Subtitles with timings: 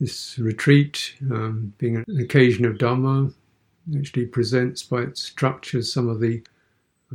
[0.00, 3.32] this retreat, um, being an occasion of Dhamma,
[3.96, 6.42] actually presents by its structures some of the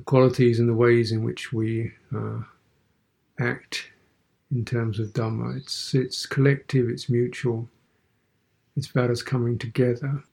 [0.06, 2.40] qualities and the ways in which we uh,
[3.40, 3.90] act
[4.52, 5.58] in terms of Dhamma.
[5.58, 7.68] It's, it's collective, it's mutual,
[8.76, 10.24] it's about us coming together.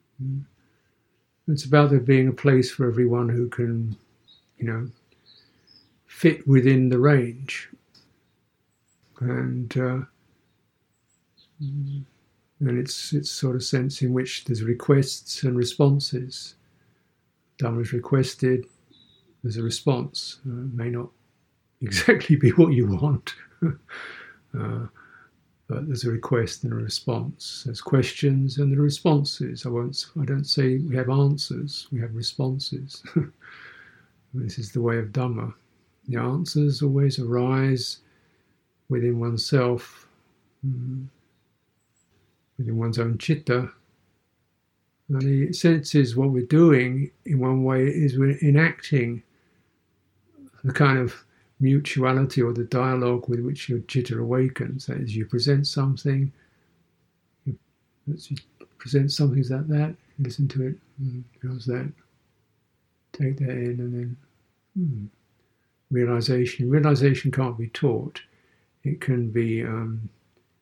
[1.48, 3.96] It's about there being a place for everyone who can,
[4.58, 4.88] you know,
[6.06, 7.68] fit within the range.
[9.20, 10.00] And uh,
[12.60, 16.54] and it's it's sort of sense in which there's requests and responses.
[17.62, 18.66] Dhamma is requested,
[19.42, 20.40] there's a response.
[20.46, 21.08] Uh, may not
[21.80, 23.34] exactly be what you want,
[23.64, 24.86] uh,
[25.68, 27.62] but there's a request and a response.
[27.64, 29.64] There's questions and the responses.
[29.66, 30.06] I won't.
[30.20, 31.86] I don't say we have answers.
[31.92, 33.02] We have responses.
[34.34, 35.54] this is the way of Dhamma.
[36.08, 37.98] The answers always arise
[38.88, 40.08] within oneself.
[40.66, 41.04] Mm-hmm
[42.58, 43.70] within one's own chitta.
[45.08, 49.22] And the sense is what we're doing in one way is we're enacting
[50.64, 51.24] the kind of
[51.60, 54.86] mutuality or the dialogue with which your chitta awakens.
[54.86, 56.30] That is, you present something,
[57.46, 57.56] you,
[58.78, 61.90] present something like that, listen to it, mm, how's that?
[63.12, 64.16] Take that in and then
[64.76, 65.06] hmm,
[65.90, 66.68] realization.
[66.70, 68.20] Realization can't be taught,
[68.84, 70.08] it can be um,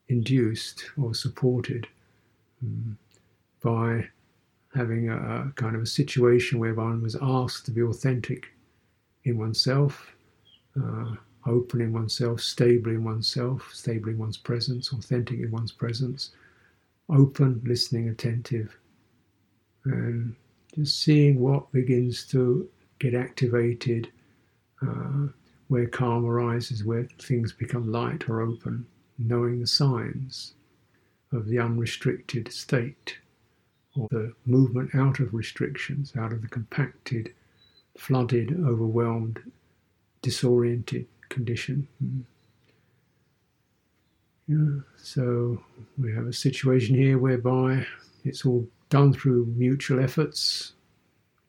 [0.08, 1.86] induced or supported
[2.62, 2.96] um,
[3.62, 4.06] by
[4.74, 8.48] having a, a, kind of a situation where one was asked to be authentic
[9.24, 10.14] in oneself,
[10.80, 11.14] uh,
[11.46, 16.30] open in oneself, stable in oneself, stable in one's presence, authentic in one's presence,
[17.08, 18.76] open, listening, attentive,
[19.84, 20.34] and
[20.74, 24.10] just seeing what begins to get activated,
[24.82, 25.26] uh,
[25.68, 28.86] where calm arises, where things become light or open
[29.18, 30.54] knowing the signs
[31.32, 33.18] of the unrestricted state
[33.96, 37.32] or the movement out of restrictions, out of the compacted,
[37.96, 39.40] flooded, overwhelmed,
[40.22, 41.88] disoriented condition.
[41.98, 42.20] Hmm.
[44.48, 45.60] Yeah, so
[45.98, 47.84] we have a situation here whereby
[48.24, 50.72] it's all done through mutual efforts,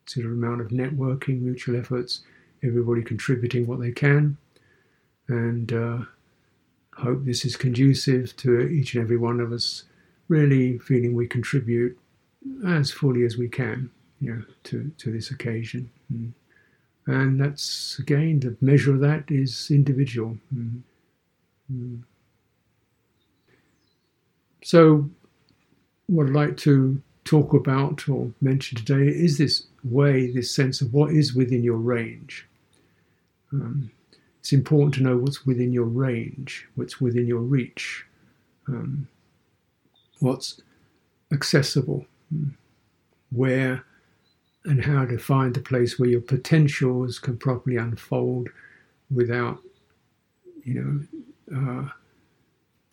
[0.04, 2.22] considerable amount of networking, mutual efforts,
[2.64, 4.36] everybody contributing what they can,
[5.28, 5.98] and uh,
[7.00, 9.84] hope this is conducive to each and every one of us
[10.28, 11.98] really feeling we contribute
[12.66, 15.90] as fully as we can you know, to, to this occasion.
[16.12, 16.32] Mm.
[17.06, 20.36] And that's, again, the measure of that is individual.
[20.54, 20.82] Mm.
[21.72, 22.02] Mm.
[24.62, 25.08] So,
[26.06, 30.92] what I'd like to talk about or mention today is this way, this sense of
[30.92, 32.46] what is within your range.
[33.52, 33.90] Um,
[34.48, 38.06] it's important to know what's within your range, what's within your reach,
[38.66, 39.06] um,
[40.20, 40.62] what's
[41.30, 42.48] accessible, hmm,
[43.30, 43.84] where
[44.64, 48.48] and how to find the place where your potentials can properly unfold
[49.14, 49.58] without,
[50.64, 51.06] you
[51.52, 51.90] know, uh,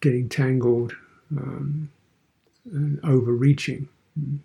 [0.01, 0.93] getting tangled
[1.37, 1.89] um,
[2.65, 3.87] and overreaching.
[4.19, 4.35] Hmm.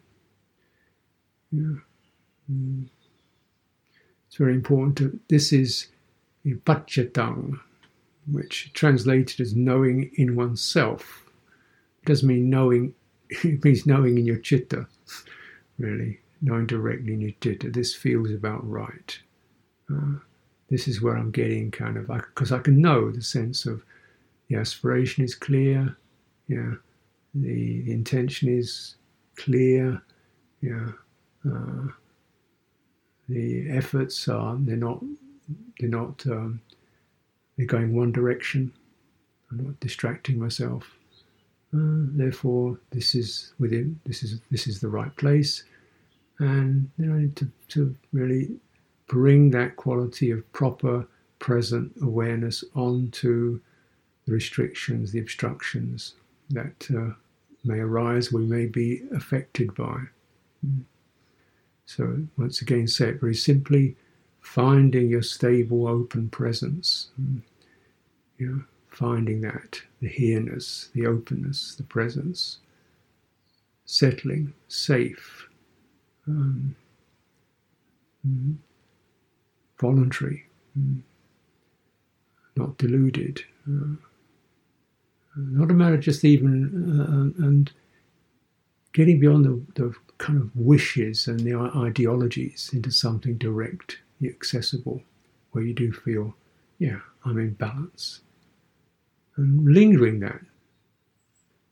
[1.50, 1.81] Yeah.
[2.53, 2.87] Mm.
[4.28, 5.88] It's very important to, this is
[6.45, 7.61] Vipachatang,
[8.31, 11.25] which translated as knowing in oneself.
[12.03, 12.95] It doesn't mean knowing,
[13.31, 14.87] it means knowing in your chitta,
[15.78, 17.71] really, knowing directly in your chitta.
[17.71, 19.19] This feels about right.
[19.93, 20.19] Uh,
[20.71, 23.83] this is where I'm getting kind of, because I, I, can know the sense of
[24.49, 25.97] the aspiration is clear,
[26.47, 26.75] yeah,
[27.34, 28.97] the, the intention is
[29.37, 30.01] clear,
[30.61, 30.91] yeah,
[31.45, 31.89] uh,
[33.28, 35.03] the efforts are, they're not
[35.78, 36.61] they're not um,
[37.56, 38.72] they're going one direction.
[39.50, 40.84] I'm not distracting myself.
[41.75, 44.00] Uh, therefore, this is within.
[44.05, 45.65] This is this is the right place,
[46.39, 48.50] and you know to to really
[49.09, 51.06] bring that quality of proper
[51.39, 53.60] present awareness onto
[54.27, 56.15] the restrictions, the obstructions
[56.50, 57.13] that uh,
[57.65, 60.01] may arise, we may be affected by.
[60.66, 60.83] Mm.
[61.86, 63.97] So once again, say it very simply
[64.41, 67.09] finding your stable, open presence.
[67.21, 67.42] Mm.
[68.39, 72.59] You know, finding that, the here-ness, the openness, the presence,
[73.84, 75.47] settling, safe,
[76.27, 76.75] um,
[78.27, 78.57] mm,
[79.78, 80.47] voluntary,
[80.78, 81.01] mm,
[82.57, 83.42] not deluded.
[83.69, 83.97] Uh,
[85.37, 87.72] not a matter just even uh, and
[88.92, 93.98] getting beyond the, the kind of wishes and the ideologies into something direct
[94.28, 95.03] accessible,
[95.53, 96.34] where you do feel,
[96.78, 98.21] yeah, I'm in balance.
[99.37, 100.41] And lingering that,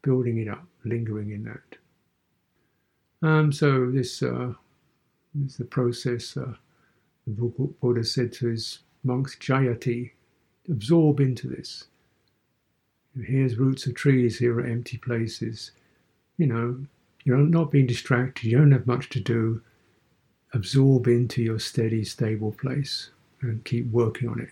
[0.02, 3.28] building it up, lingering in that.
[3.28, 4.52] Um, so this uh,
[5.44, 6.36] is the process.
[6.36, 6.54] Uh,
[7.26, 7.42] the
[7.80, 10.10] Buddha said to his monks, Jhāyatha,
[10.68, 11.84] absorb into this.
[13.22, 15.72] Here's roots of trees, here are empty places.
[16.36, 16.86] You know,
[17.24, 19.60] you're not being distracted, you don't have much to do.
[20.54, 23.10] Absorb into your steady, stable place
[23.42, 24.50] and keep working on it.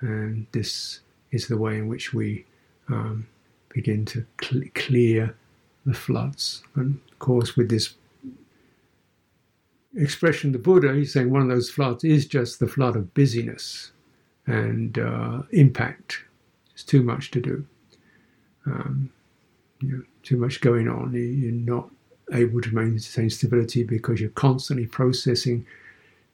[0.00, 1.00] And this
[1.32, 2.44] is the way in which we
[2.88, 3.26] um,
[3.70, 5.34] begin to cl- clear
[5.84, 6.62] the floods.
[6.74, 7.94] And of course, with this
[9.96, 13.92] expression, the Buddha, he's saying one of those floods is just the flood of busyness
[14.46, 16.22] and uh, impact.
[16.72, 17.66] It's too much to do.
[18.66, 19.10] Um,
[19.80, 21.12] you know, too much going on.
[21.14, 21.90] You're not
[22.32, 25.66] able to maintain stability because you're constantly processing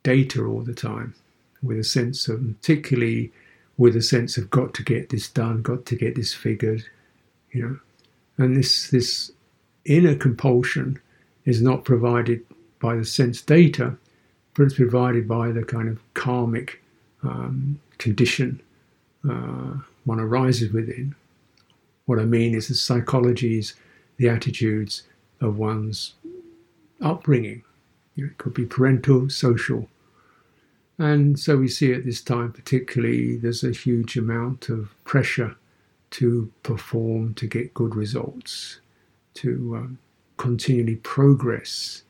[0.02, 1.14] data all the time
[1.62, 3.30] with a sense of, particularly
[3.76, 6.84] with a sense of got to get this done, got to get this figured,
[7.50, 7.78] you know.
[8.38, 9.32] And this this
[9.84, 11.00] inner compulsion
[11.44, 12.44] is not provided
[12.80, 13.96] by the sense data,
[14.54, 16.82] but it's provided by the kind of karmic
[17.22, 18.60] um, condition
[19.28, 19.74] uh,
[20.04, 21.14] one arises within.
[22.06, 23.74] What I mean is the psychologies,
[24.16, 25.04] the attitudes
[25.42, 26.14] of one's
[27.00, 27.62] upbringing.
[28.16, 29.88] It could be parental, social.
[30.98, 35.56] And so we see at this time, particularly, there's a huge amount of pressure
[36.10, 38.80] to perform, to get good results,
[39.34, 39.98] to um,
[40.36, 42.02] continually progress.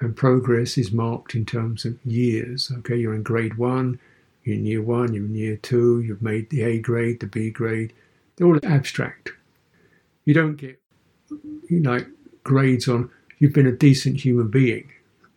[0.00, 2.72] And progress is marked in terms of years.
[2.78, 3.98] Okay, you're in grade one,
[4.44, 7.50] you're in year one, you're in year two, you've made the A grade, the B
[7.50, 7.92] grade.
[8.36, 9.32] They're all abstract.
[10.24, 10.80] You don't get
[11.68, 12.04] you know,
[12.44, 14.90] grades on you've been a decent human being.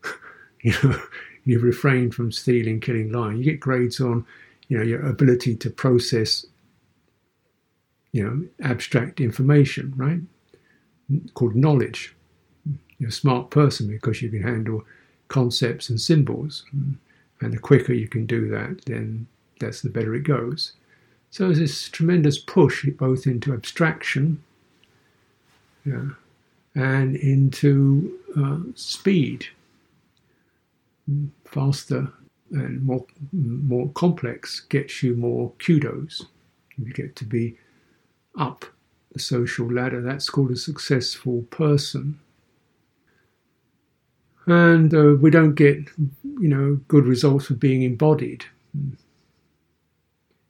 [0.61, 1.01] you know,
[1.45, 3.37] you've refrained from stealing, killing, lying.
[3.37, 4.25] You get grades on,
[4.67, 6.45] you know, your ability to process,
[8.11, 10.19] you know, abstract information, right?
[11.33, 12.15] Called knowledge.
[12.99, 14.83] You're a smart person because you can handle
[15.27, 16.63] concepts and symbols.
[17.41, 19.27] And the quicker you can do that, then
[19.59, 20.73] that's the better it goes.
[21.31, 24.43] So there's this tremendous push both into abstraction
[25.85, 26.09] yeah,
[26.75, 29.45] and into uh, speed
[31.45, 32.11] faster
[32.51, 36.25] and more more complex gets you more kudos.
[36.77, 37.57] You get to be
[38.37, 38.65] up
[39.11, 40.01] the social ladder.
[40.01, 42.19] That's called a successful person.
[44.45, 45.77] And uh, we don't get,
[46.23, 48.43] you know, good results for being embodied,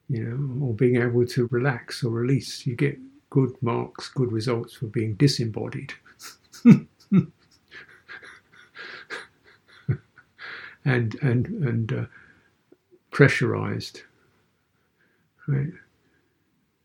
[0.10, 2.66] you know, or being able to relax or release.
[2.66, 2.98] You get
[3.30, 5.94] good marks, good results for being disembodied.
[10.86, 12.06] and and and uh,
[13.12, 14.04] pressurized.
[15.48, 15.74] Right.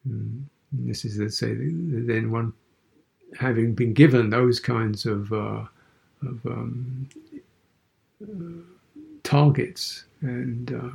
[0.09, 0.45] Mm.
[0.73, 2.53] This is let's say then one
[3.39, 5.65] having been given those kinds of uh,
[6.23, 7.09] of um,
[8.23, 8.63] uh,
[9.23, 10.91] targets and uh,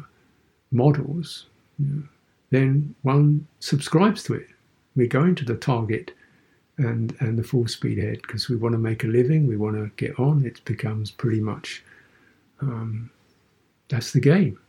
[0.72, 1.48] models,
[1.80, 2.04] you know,
[2.50, 4.48] then one subscribes to it.
[4.96, 6.12] We're going to the target
[6.78, 9.48] and and the full speed ahead because we want to make a living.
[9.48, 10.46] We want to get on.
[10.46, 11.84] It becomes pretty much
[12.62, 13.10] um,
[13.90, 14.60] that's the game.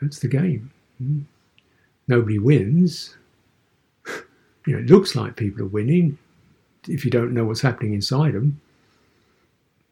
[0.00, 0.70] That's the game.
[1.02, 1.24] Mm.
[2.08, 3.16] Nobody wins.
[4.66, 6.18] you know, it looks like people are winning
[6.88, 8.60] if you don't know what's happening inside them.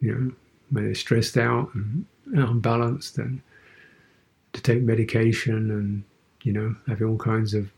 [0.01, 0.33] You know,
[0.71, 3.41] when they're stressed out and unbalanced, and
[4.53, 6.05] to take medication, and
[6.43, 7.71] you know, having all kinds of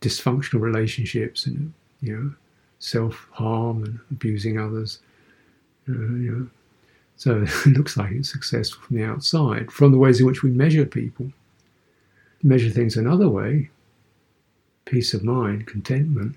[0.00, 2.34] dysfunctional relationships, and you know,
[2.78, 4.98] self harm and abusing others.
[5.88, 6.48] Uh, you know,
[7.16, 10.50] so it looks like it's successful from the outside, from the ways in which we
[10.50, 11.32] measure people.
[12.42, 13.70] Measure things another way
[14.90, 16.34] peace of mind, contentment,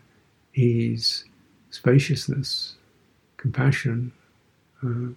[0.53, 1.25] ease,
[1.71, 2.75] spaciousness,
[3.37, 4.11] compassion.
[4.83, 5.11] Uh,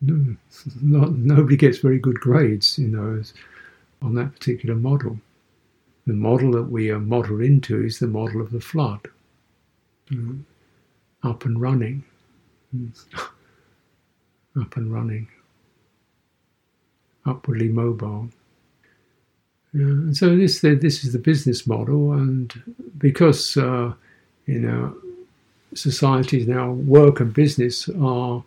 [0.00, 0.36] no,
[0.82, 3.32] not, nobody gets very good grades in those
[4.02, 5.18] on that particular model.
[6.06, 9.08] The model that we are modeled into is the model of the flood,
[11.22, 12.04] up and running.
[14.60, 15.28] up and running,
[17.24, 18.28] upwardly mobile.
[19.72, 22.52] Yeah, so this this is the business model, and
[22.98, 23.92] because uh,
[24.46, 24.96] you know
[25.74, 28.42] societies now work and business are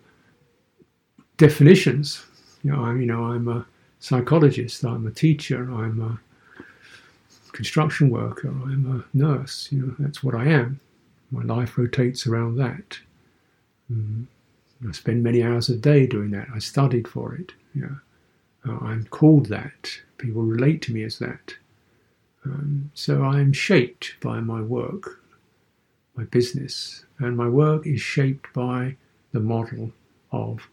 [1.36, 2.24] definitions.
[2.62, 3.64] You know, I, you know, I'm a
[4.00, 6.64] psychologist, I'm a teacher, I'm a
[7.52, 9.68] construction worker, I'm a nurse.
[9.70, 10.80] You know, that's what I am.
[11.30, 12.98] My life rotates around that.
[13.92, 14.26] Mm.
[14.88, 16.48] I spend many hours a day doing that.
[16.54, 17.52] I studied for it.
[17.74, 17.96] Yeah.
[18.68, 19.90] Uh, I'm called that.
[20.18, 21.54] People relate to me as that.
[22.44, 25.10] Um, so I'm shaped by my work.
[26.16, 28.96] my business, and my work is shaped by
[29.32, 29.92] the model
[30.32, 30.68] of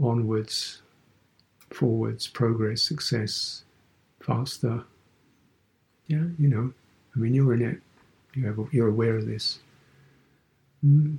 [0.00, 0.82] onwards,
[1.70, 3.64] forwards, progress, success,
[4.20, 4.84] faster.
[6.08, 6.72] Yeah, you know,
[7.14, 7.80] I mean, you're in it.
[8.72, 9.60] You're aware of this.
[10.84, 11.18] Mm.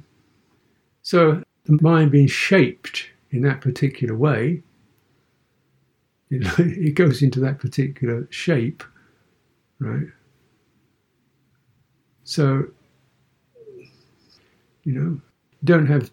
[1.02, 4.62] So the mind being shaped in that particular way,
[6.30, 8.84] you know, it goes into that particular shape,
[9.80, 10.08] right?
[12.24, 12.66] So,
[14.84, 15.22] you know,
[15.64, 16.12] don't have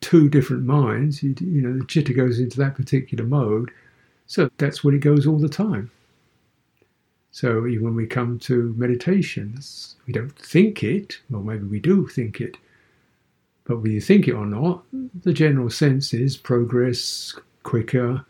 [0.00, 1.22] two different minds.
[1.22, 3.70] You, you know, the chitta goes into that particular mode,
[4.26, 5.90] so that's what it goes all the time.
[7.30, 12.06] So even when we come to meditations, we don't think it, or maybe we do
[12.06, 12.56] think it,
[13.64, 14.82] but whether you think it or not,
[15.22, 18.24] the general sense is progress quicker,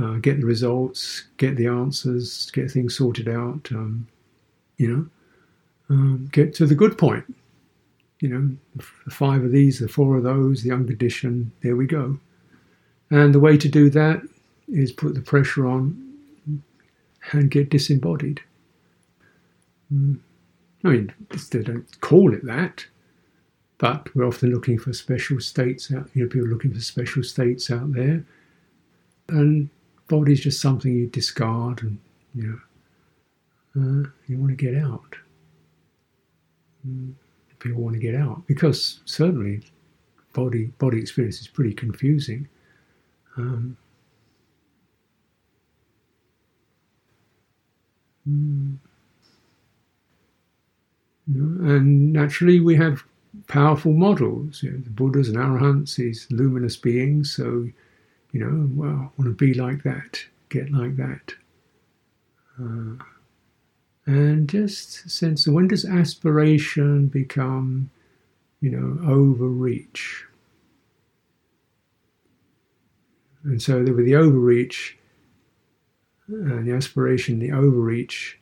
[0.00, 4.08] uh, get the results, get the answers, get things sorted out, um,
[4.78, 5.06] you know,
[5.90, 7.24] um, get to the good point.
[8.20, 8.56] You know,
[9.04, 12.18] the five of these, the four of those, the unconditioned, there we go.
[13.10, 14.22] And the way to do that
[14.68, 16.09] is put the pressure on
[17.32, 18.40] and get disembodied.
[19.92, 20.20] Mm.
[20.84, 21.12] I mean,
[21.50, 22.86] they don't call it that,
[23.78, 26.08] but we're often looking for special states out.
[26.14, 28.24] You know, people looking for special states out there,
[29.28, 29.68] and
[30.08, 31.98] body is just something you discard, and
[32.34, 32.60] you
[33.76, 35.16] know, uh, you want to get out.
[36.86, 37.12] Mm,
[37.58, 39.60] people want to get out because certainly,
[40.32, 42.48] body body experience is pretty confusing.
[43.36, 43.76] Um,
[48.28, 48.76] mm,
[51.26, 53.04] and naturally, we have
[53.46, 54.62] powerful models.
[54.62, 57.32] You know, the Buddhas and Arahants, these luminous beings.
[57.34, 57.68] So,
[58.32, 61.34] you know, well, I want to be like that, get like that.
[62.60, 63.02] Uh,
[64.06, 67.90] and just sense when does aspiration become,
[68.60, 70.24] you know, overreach?
[73.44, 74.96] And so with the overreach
[76.30, 78.38] and the aspiration, the overreach,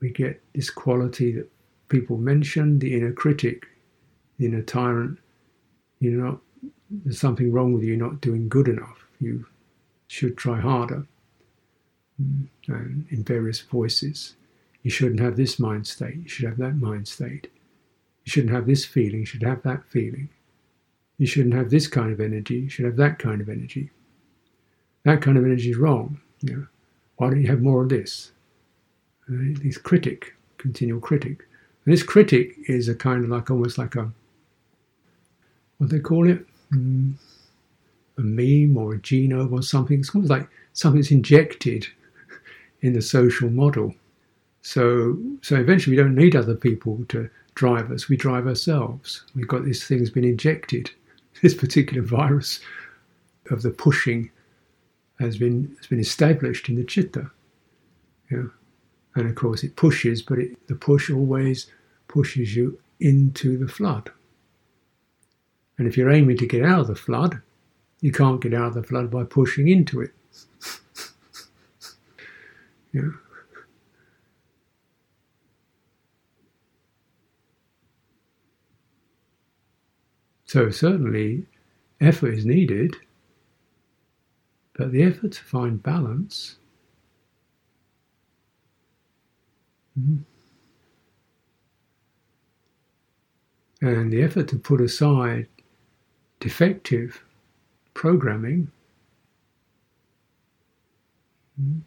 [0.00, 1.50] we get this quality that
[1.88, 3.66] people mention the inner critic,
[4.38, 5.18] the inner tyrant.
[6.00, 6.38] You're not,
[6.90, 9.06] there's something wrong with you, you're not doing good enough.
[9.20, 9.46] You
[10.08, 11.06] should try harder.
[12.20, 14.36] Mm, and in various voices.
[14.82, 17.48] You shouldn't have this mind state, you should have that mind state.
[18.24, 20.28] You shouldn't have this feeling, you should have that feeling.
[21.18, 23.90] You shouldn't have this kind of energy, you should have that kind of energy.
[25.04, 26.20] That kind of energy is wrong.
[26.42, 26.66] You know,
[27.16, 28.32] why don't you have more of this?
[29.28, 31.46] Uh, this critic, continual critic.
[31.84, 34.12] And this critic is a kind of like almost like a
[35.78, 37.14] what they call it, mm,
[38.16, 39.98] a meme or a genome or something.
[39.98, 41.86] It's almost like something's injected
[42.82, 43.94] in the social model.
[44.62, 48.08] So, so eventually, we don't need other people to drive us.
[48.08, 49.24] We drive ourselves.
[49.34, 50.90] We've got this thing has been injected.
[51.42, 52.60] This particular virus
[53.50, 54.30] of the pushing
[55.18, 57.30] has been has been established in the chitta.
[58.30, 58.44] Yeah.
[59.14, 61.66] And of course, it pushes, but it, the push always
[62.08, 64.10] pushes you into the flood.
[65.78, 67.40] And if you're aiming to get out of the flood,
[68.00, 70.12] you can't get out of the flood by pushing into it.
[72.92, 73.10] yeah.
[80.46, 81.46] So, certainly,
[82.00, 82.96] effort is needed,
[84.74, 86.56] but the effort to find balance
[89.98, 90.16] Mm-hmm.
[93.86, 95.48] And the effort to put aside
[96.40, 97.24] defective
[97.94, 98.70] programming,
[101.60, 101.80] mm-hmm.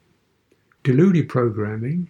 [0.84, 2.10] deluded programming,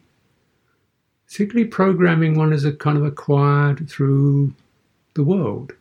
[1.27, 4.53] particularly programming one is a kind of acquired through
[5.13, 5.73] the world,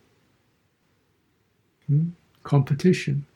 [1.90, 2.10] mm-hmm.
[2.42, 3.26] competition,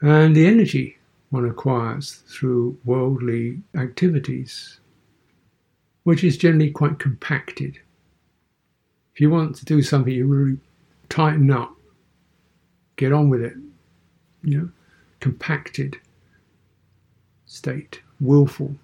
[0.00, 0.98] and the energy
[1.30, 4.78] one acquires through worldly activities,
[6.04, 7.78] which is generally quite compacted.
[9.14, 10.58] If you want to do something, you really
[11.08, 11.74] tighten up,
[12.96, 13.54] get on with it,
[14.42, 14.68] you know,
[15.20, 15.98] compacted
[17.46, 18.74] state, willful,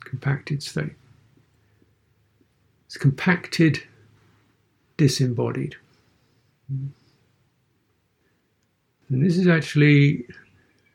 [0.00, 0.94] compacted state.
[2.86, 3.82] It's compacted,
[4.96, 5.76] disembodied.
[6.72, 6.88] Mm.
[9.10, 10.26] And this is actually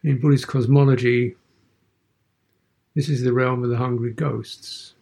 [0.03, 1.35] in Buddhist cosmology,
[2.95, 4.95] this is the realm of the hungry ghosts.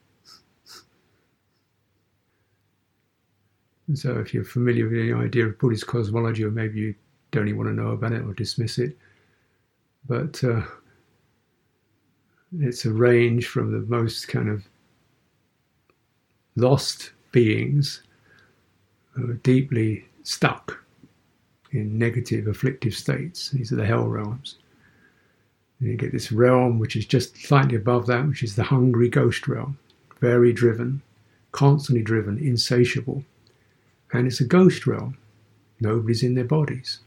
[3.88, 6.96] And so, if you're familiar with the idea of Buddhist cosmology, or maybe you
[7.32, 8.98] don't even want to know about it or dismiss it,
[10.08, 10.62] but uh,
[12.60, 14.68] it's a range from the most kind of
[16.58, 18.04] lost beings
[19.12, 20.84] who are deeply stuck
[21.72, 23.50] in negative, afflictive states.
[23.52, 24.56] These are the hell realms.
[25.80, 29.10] And you get this realm which is just slightly above that, which is the hungry
[29.10, 29.78] ghost realm,
[30.20, 31.02] very driven,
[31.52, 33.24] constantly driven, insatiable.
[34.14, 35.18] And it's a ghost realm.
[35.80, 37.00] Nobody's in their bodies.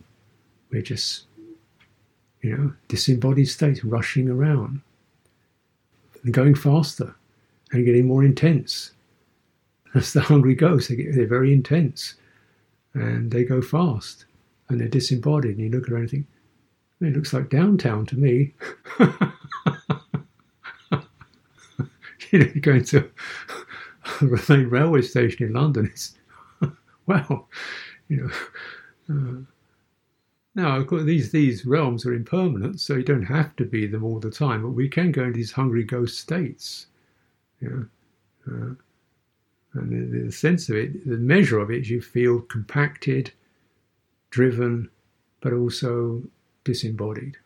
[0.70, 1.24] We're just,
[2.42, 4.82] you know, disembodied states rushing around
[6.22, 7.14] and going faster
[7.72, 8.92] and getting more intense.
[9.94, 10.88] That's the hungry ghosts.
[10.88, 12.14] They get, they're very intense
[12.94, 14.26] and they go fast
[14.70, 15.58] and they're disembodied.
[15.58, 16.26] And you look around and think,
[17.00, 18.54] it looks like downtown to me.
[22.30, 23.10] you know, you go into
[24.20, 26.14] a main railway station in London, it's
[27.06, 27.46] wow,
[28.08, 28.30] you know.
[29.08, 29.42] Uh,
[30.54, 34.04] now, of course, these these realms are impermanent, so you don't have to be them
[34.04, 34.62] all the time.
[34.62, 36.86] But we can go into these hungry ghost states.
[37.60, 37.84] Yeah,
[38.46, 38.74] uh,
[39.74, 43.32] and the, the, sense of it, the measure of it, is you feel compacted,
[44.30, 44.88] driven,
[45.40, 46.22] but also
[46.64, 47.36] disembodied.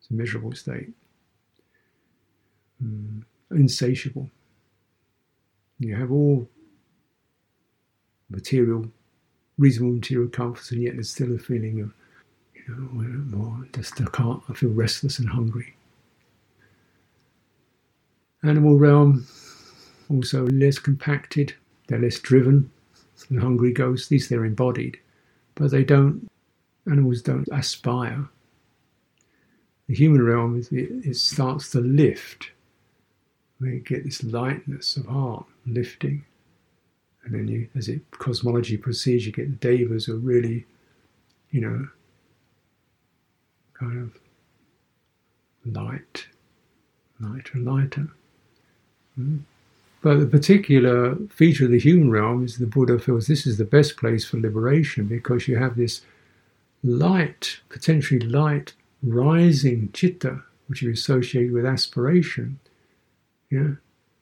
[0.00, 0.90] It's a miserable state,
[2.82, 4.30] mm, insatiable.
[5.78, 6.48] You have all
[8.28, 8.90] material
[9.60, 11.92] reasonable material comforts, and yet there's still a feeling of,
[12.54, 15.74] you know, more, just I can't, I feel restless and hungry.
[18.42, 19.26] Animal realm,
[20.08, 21.54] also less compacted,
[21.86, 22.70] they're less driven
[23.24, 24.08] than hungry ghosts.
[24.08, 24.98] These they're embodied,
[25.54, 26.28] but they don't,
[26.86, 28.28] animals don't aspire.
[29.88, 32.50] The human realm, it, it starts to lift.
[33.60, 36.24] We get this lightness of heart lifting.
[37.24, 40.64] And then you, as it cosmology proceeds, you get the devas who are really,
[41.50, 41.88] you know,
[43.74, 46.26] kind of light,
[47.20, 48.08] lighter, lighter.
[49.18, 49.40] Mm.
[50.02, 53.64] But the particular feature of the human realm is the Buddha feels this is the
[53.64, 56.02] best place for liberation because you have this
[56.82, 58.72] light, potentially light,
[59.02, 62.58] rising chitta, which you associate with aspiration.
[63.50, 63.72] Yeah.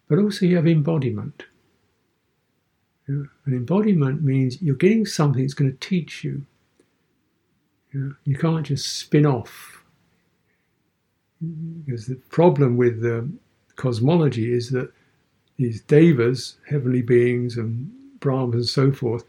[0.09, 1.45] But also you have embodiment.
[3.07, 3.25] Yeah?
[3.45, 6.45] An embodiment means you're getting something that's going to teach you.
[7.95, 8.11] Yeah?
[8.25, 9.85] You can't just spin off.
[11.87, 13.29] Because the problem with the
[13.77, 14.93] cosmology is that
[15.59, 17.91] these devas, heavenly beings, and
[18.21, 19.25] Brahmas and so forth,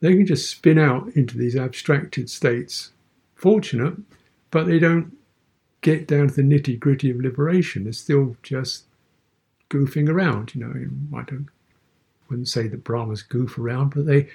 [0.00, 2.92] they can just spin out into these abstracted states.
[3.34, 3.94] Fortunate,
[4.50, 5.16] but they don't
[5.80, 7.84] get down to the nitty gritty of liberation.
[7.84, 8.84] They're still just
[9.70, 11.18] goofing around, you know.
[11.18, 11.48] I don't
[12.28, 14.28] wouldn't say that Brahmas goof around, but they,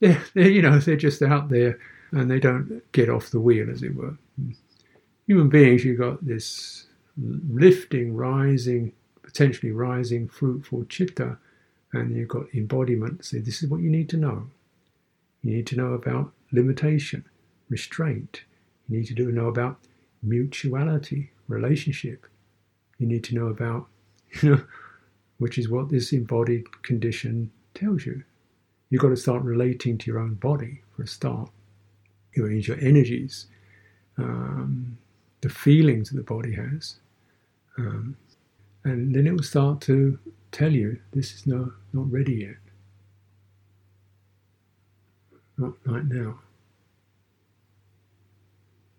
[0.00, 1.78] they're, they're, you know, they're just out there
[2.12, 4.16] and they don't get off the wheel, as it were.
[5.26, 8.92] Human beings, you've got this lifting, rising,
[9.26, 11.36] potentially rising, fruitful chitta,
[11.92, 13.24] and you've got embodiment.
[13.24, 14.46] So this is what you need to know.
[15.42, 17.24] You need to know about limitation,
[17.68, 18.42] restraint.
[18.88, 19.78] You need to know about
[20.22, 22.26] mutuality, relationship.
[22.98, 23.88] You need to know about,
[24.42, 24.64] you know,
[25.38, 28.22] which is what this embodied condition tells you.
[28.88, 31.50] You've got to start relating to your own body for a start.
[32.34, 33.46] You need your energies,
[34.18, 34.98] um,
[35.40, 36.96] the feelings that the body has,
[37.78, 38.16] um,
[38.86, 40.16] and then it will start to
[40.52, 42.56] tell you this is no, not ready yet.
[45.58, 46.38] Not right now.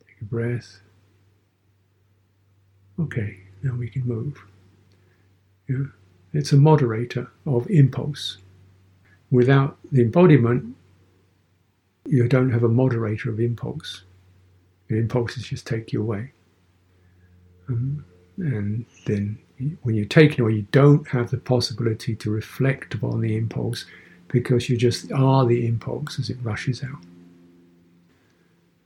[0.06, 0.82] Take a breath.
[3.00, 4.38] Okay, now we can move.
[5.70, 5.86] Yeah.
[6.34, 8.40] It's a moderator of impulse.
[9.32, 10.76] Without the embodiment,
[12.06, 14.04] you don't have a moderator of impulse.
[14.90, 16.34] The impulses just take you away.
[17.70, 18.04] Um,
[18.38, 19.38] and then
[19.82, 23.86] when you're taken away, you don't have the possibility to reflect upon the impulse
[24.28, 27.02] because you just are the impulse as it rushes out.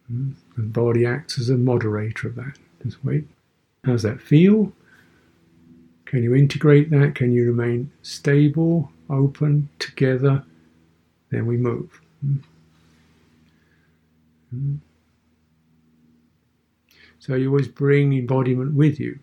[0.07, 0.31] Hmm?
[0.55, 2.57] The body acts as a moderator of that.
[2.83, 3.27] Just wait.
[3.83, 4.71] How's that feel?
[6.05, 7.15] Can you integrate that?
[7.15, 10.43] Can you remain stable, open, together?
[11.29, 12.01] Then we move.
[12.21, 12.35] Hmm?
[14.51, 14.75] Hmm?
[17.19, 19.19] So you always bring embodiment with you.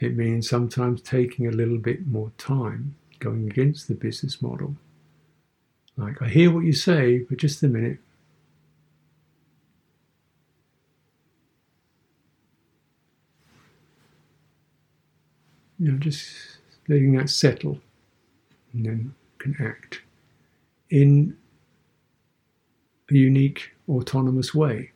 [0.00, 4.76] It means sometimes taking a little bit more time, going against the business model.
[5.96, 7.98] Like, I hear what you say, but just a minute,
[15.78, 17.78] you know, just letting that settle
[18.72, 20.00] and then can act
[20.90, 21.36] in
[23.10, 24.90] a unique autonomous way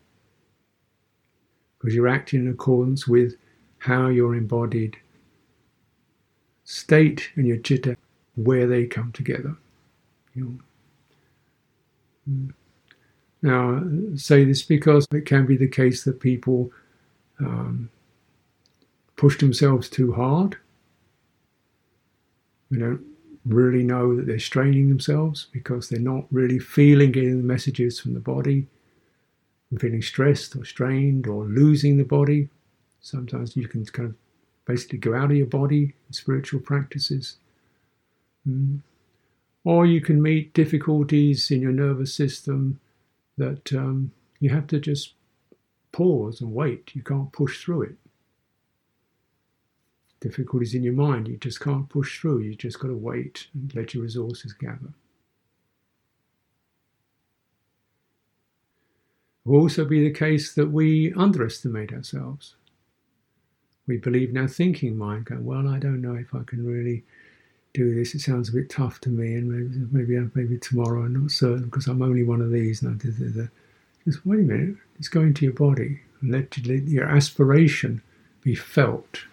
[1.79, 3.37] because you're acting in accordance with
[3.79, 4.97] how your embodied
[6.65, 7.97] state and your chitta,
[8.35, 9.57] where they come together.
[10.35, 10.59] You
[12.27, 12.53] know.
[13.41, 13.83] Now,
[14.17, 16.71] say this because it can be the case that people
[17.41, 17.89] um,
[19.17, 20.57] push themselves too hard.
[22.71, 23.05] They don't
[23.47, 28.15] really know that they're straining themselves because they're not really feeling getting the messages from
[28.15, 28.67] the body
[29.71, 32.49] and feeling stressed or strained or losing the body.
[33.01, 34.17] Sometimes you can kind of
[34.67, 37.37] basically go out of your body in spiritual practices.
[38.47, 38.81] Mm.
[39.65, 42.81] Or you can meet difficulties in your nervous system
[43.37, 45.15] that um, you have to just
[45.93, 46.95] pause and wait.
[46.95, 47.95] You can't push through it.
[50.21, 52.41] Difficulties in your mind, you just can't push through.
[52.41, 54.93] You just got to wait and let your resources gather.
[59.45, 62.57] It will also be the case that we underestimate ourselves.
[63.89, 67.03] We believe now thinking mind, going, well, I don't know if I can really
[67.75, 68.15] do this.
[68.15, 71.03] It sounds a bit tough to me, and maybe maybe, maybe tomorrow.
[71.03, 72.83] I'm not certain because I'm only one of these.
[72.83, 73.51] And I did
[74.05, 74.77] just wait a minute.
[74.99, 78.03] It's going to your body let, let your aspiration
[78.43, 79.25] be felt.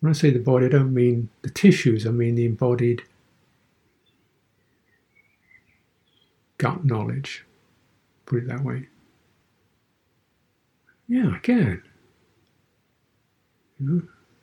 [0.00, 2.06] When I say the body, I don't mean the tissues.
[2.06, 3.02] I mean the embodied
[6.58, 7.44] gut knowledge.
[8.26, 8.88] Put it that way.
[11.08, 11.82] Yeah, I can.
[13.80, 14.02] You know,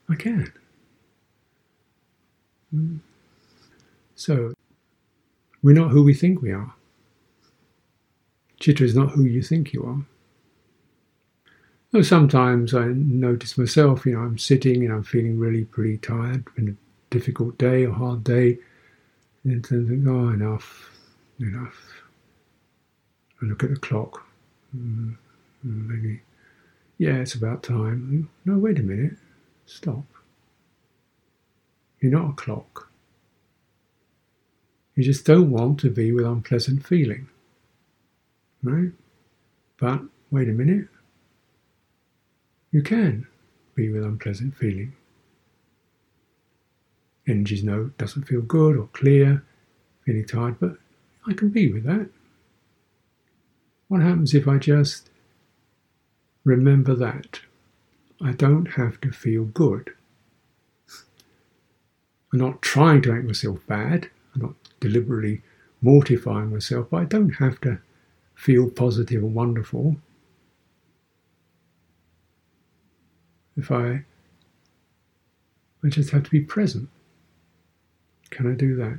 [0.10, 0.52] I can.
[4.16, 4.54] So,
[5.62, 6.74] we're not who we think we are.
[8.60, 10.06] Chitta is not who you think you are.
[11.92, 16.44] Though sometimes I notice myself, you know, I'm sitting and I'm feeling really pretty tired,
[16.56, 18.58] been a difficult day, a hard day,
[19.44, 20.90] and then I think, oh, enough,
[21.40, 21.76] enough.
[23.42, 24.26] I look at the clock,
[24.76, 25.16] mm,
[25.62, 26.22] maybe,
[26.98, 28.28] yeah, it's about time.
[28.46, 29.18] No, wait a minute,
[29.66, 30.06] stop.
[32.00, 32.90] You're not a clock.
[34.96, 37.30] You just don't want to be with unpleasant feeling.
[38.62, 38.92] Right?
[39.80, 40.88] But wait a minute.
[42.72, 43.28] You can
[43.76, 44.94] be with unpleasant feeling.
[47.28, 49.44] Energy's no doesn't feel good or clear,
[50.06, 50.78] feeling tired, but
[51.28, 52.10] I can be with that.
[53.88, 55.10] What happens if I just
[56.44, 57.42] remember that?
[58.24, 59.92] I don't have to feel good.
[62.32, 64.10] I'm not trying to make myself bad.
[64.34, 65.42] I'm not deliberately
[65.82, 67.80] mortifying myself, but I don't have to
[68.34, 69.98] feel positive and wonderful.
[73.58, 74.04] If I,
[75.84, 76.90] I just have to be present.
[78.30, 78.98] Can I do that?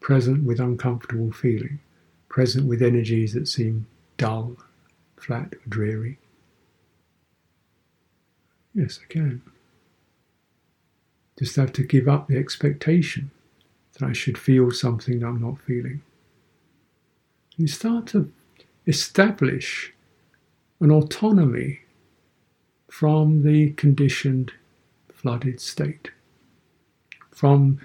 [0.00, 1.78] Present with uncomfortable feeling,
[2.28, 4.56] present with energies that seem dull,
[5.16, 6.18] flat, dreary.
[8.76, 9.40] Yes, I can.
[11.38, 13.30] Just have to give up the expectation
[13.94, 16.02] that I should feel something that I'm not feeling.
[17.56, 18.30] You start to
[18.86, 19.94] establish
[20.80, 21.80] an autonomy
[22.90, 24.52] from the conditioned,
[25.10, 26.10] flooded state,
[27.30, 27.80] from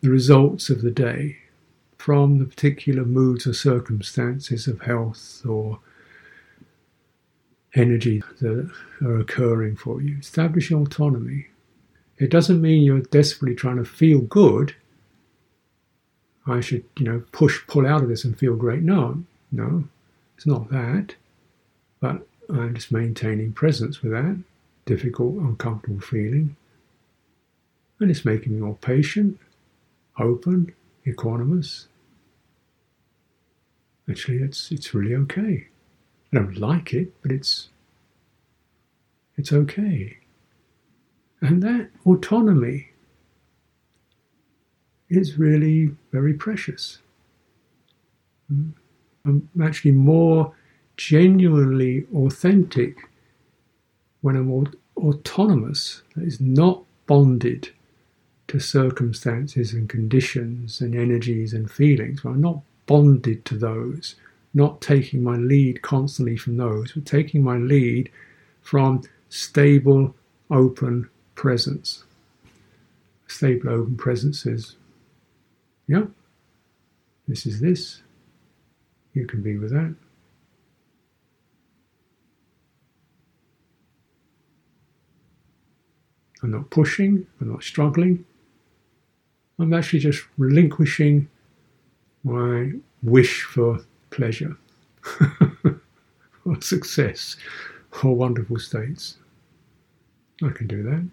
[0.00, 1.38] the results of the day,
[1.96, 5.78] from the particular moods or circumstances of health or
[7.74, 8.70] energy that
[9.02, 10.18] are occurring for you.
[10.18, 11.46] Establishing autonomy
[12.18, 14.74] it doesn't mean you're desperately trying to feel good.
[16.46, 18.82] I should, you know, push, pull out of this and feel great.
[18.82, 19.84] No, no,
[20.36, 21.14] it's not that.
[22.00, 24.38] But I'm just maintaining presence with that
[24.84, 26.56] difficult, uncomfortable feeling.
[27.98, 29.38] And it's making me more patient,
[30.18, 30.74] open,
[31.06, 31.86] equanimous.
[34.08, 35.68] Actually, it's it's really okay.
[36.34, 37.68] I don't like it, but it's
[39.36, 40.18] it's okay.
[41.40, 42.90] And that autonomy
[45.10, 46.98] is really very precious.
[48.48, 48.70] Hmm?
[49.24, 50.52] I'm actually more
[50.96, 52.96] genuinely authentic
[54.22, 54.66] when I'm
[54.96, 57.70] autonomous, that is not bonded
[58.48, 64.14] to circumstances and conditions and energies and feelings, when I'm not bonded to those,
[64.54, 68.10] not taking my lead constantly from those, but taking my lead
[68.62, 70.14] from stable,
[70.50, 72.04] open, presence.
[73.26, 74.76] Stable open presence says,
[75.88, 76.04] yeah,
[77.26, 78.00] this is this.
[79.12, 79.94] You can be with that.
[86.42, 88.24] I'm not pushing, I'm not struggling.
[89.58, 91.28] I'm actually just relinquishing
[92.22, 93.80] my wish for
[94.14, 94.56] pleasure
[96.44, 97.36] or success
[98.02, 99.18] or wonderful states.
[100.42, 101.08] I can do that.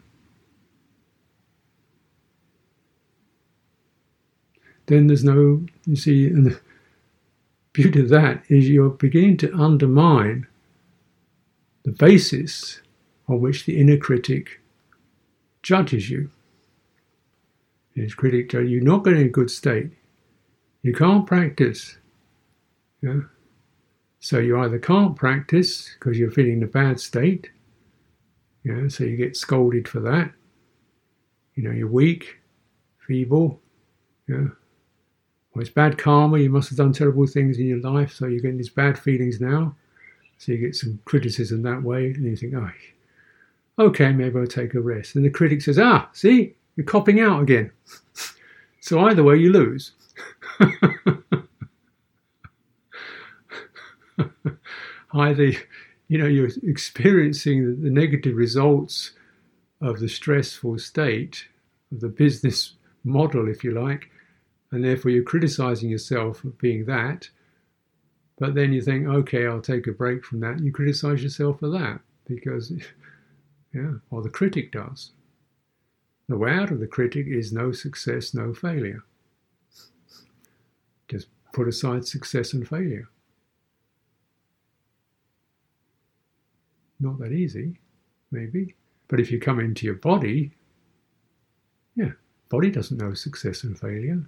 [4.88, 6.60] Then there's no, you see, and the
[7.74, 10.48] beauty of that is you're beginning to undermine
[11.84, 12.82] the basis
[13.28, 14.60] on which the inner critic
[15.64, 16.30] judges you.
[17.96, 19.92] His critic tells you, you're not getting a good state.
[20.82, 21.98] You can't practice.
[23.02, 23.22] Yeah?
[24.20, 27.50] So you either can't practice because you're feeling in a bad state,
[28.64, 30.32] yeah, so you get scolded for that.
[31.56, 32.38] You know, you're weak,
[33.00, 33.60] feeble,
[34.28, 34.48] yeah.
[35.54, 38.40] Well, it's bad karma, you must have done terrible things in your life, so you're
[38.40, 39.76] getting these bad feelings now.
[40.38, 42.72] So you get some criticism that way, and you think, oh,
[43.80, 45.16] okay, maybe I'll take a rest.
[45.16, 47.72] And the critic says, ah, see, you're copping out again.
[48.80, 49.92] so either way, you lose.
[55.14, 55.52] either
[56.08, 59.12] you know you're experiencing the negative results
[59.82, 61.48] of the stressful state
[61.92, 64.10] of the business model if you like
[64.72, 67.30] and therefore you're criticizing yourself for being that
[68.40, 71.70] but then you think okay i'll take a break from that you criticize yourself for
[71.70, 72.72] that because
[73.74, 75.12] yeah or the critic does.
[76.28, 79.04] The way out of the critic is no success no failure.
[81.08, 83.10] Just put aside success and failure
[87.02, 87.80] not that easy,
[88.32, 88.76] maybe.
[89.08, 90.52] But if you come into your body,
[91.96, 92.12] yeah,
[92.50, 94.24] body doesn't know success and failure.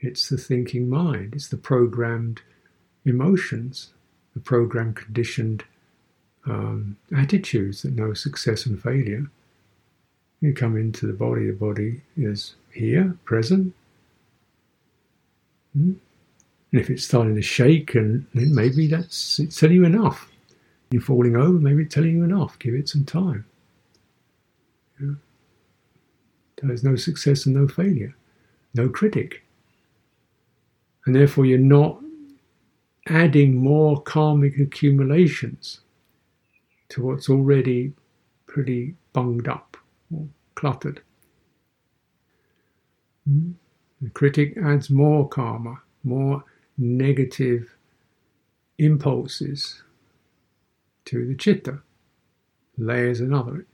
[0.00, 2.42] It's the thinking mind, it's the programmed
[3.04, 3.92] emotions,
[4.34, 5.64] the programmed conditioned
[6.46, 9.30] um, attitudes that know success and failure.
[10.40, 13.74] You come into the body, the body is here, present.
[15.74, 15.92] Hmm?
[16.72, 20.31] And if it's starting to shake, and maybe that's it's telling you enough
[20.92, 22.58] you're falling over, maybe telling you enough.
[22.58, 23.44] Give it some time.
[25.00, 25.14] Yeah.
[26.62, 28.14] There's no success and no failure,
[28.74, 29.42] no critic.
[31.06, 31.98] And therefore, you're not
[33.08, 35.80] adding more karmic accumulations
[36.90, 37.92] to what's already
[38.46, 39.76] pretty bunged up
[40.14, 41.02] or cluttered.
[43.26, 43.52] Hmm?
[44.00, 46.44] The critic adds more karma, more
[46.78, 47.74] negative
[48.78, 49.81] impulses
[51.06, 51.80] to the chitta,
[52.78, 53.66] layers another.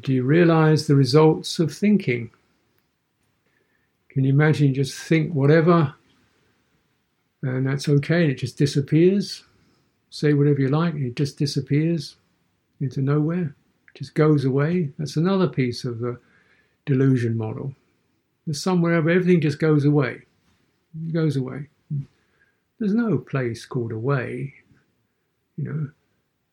[0.00, 2.30] Do you realize the results of thinking?
[4.10, 5.94] Can you imagine you just think whatever
[7.42, 9.44] and that's okay and it just disappears?
[10.10, 12.16] Say whatever you like and it just disappears
[12.80, 13.54] into nowhere,
[13.94, 14.90] just goes away.
[14.98, 16.18] That's another piece of the
[16.84, 17.74] delusion model.
[18.46, 20.22] There's somewhere where everything just goes away.
[21.06, 21.68] It goes away.
[22.78, 24.54] There's no place called away
[25.56, 25.90] you know,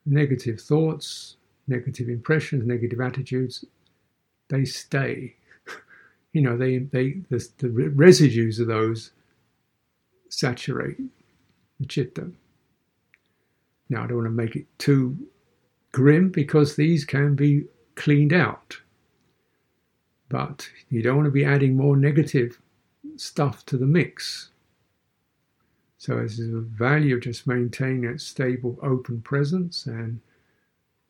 [0.05, 1.37] negative thoughts,
[1.67, 3.65] negative impressions, negative attitudes,
[4.49, 5.35] they stay.
[6.33, 9.11] you know, they, they the, the residues of those
[10.29, 10.97] saturate
[11.79, 12.31] the chitta.
[13.89, 15.17] Now, I don't want to make it too
[15.91, 18.77] grim because these can be cleaned out.
[20.29, 22.59] But you don't want to be adding more negative
[23.17, 24.49] stuff to the mix.
[26.03, 30.19] So is a value of just maintaining that stable, open presence and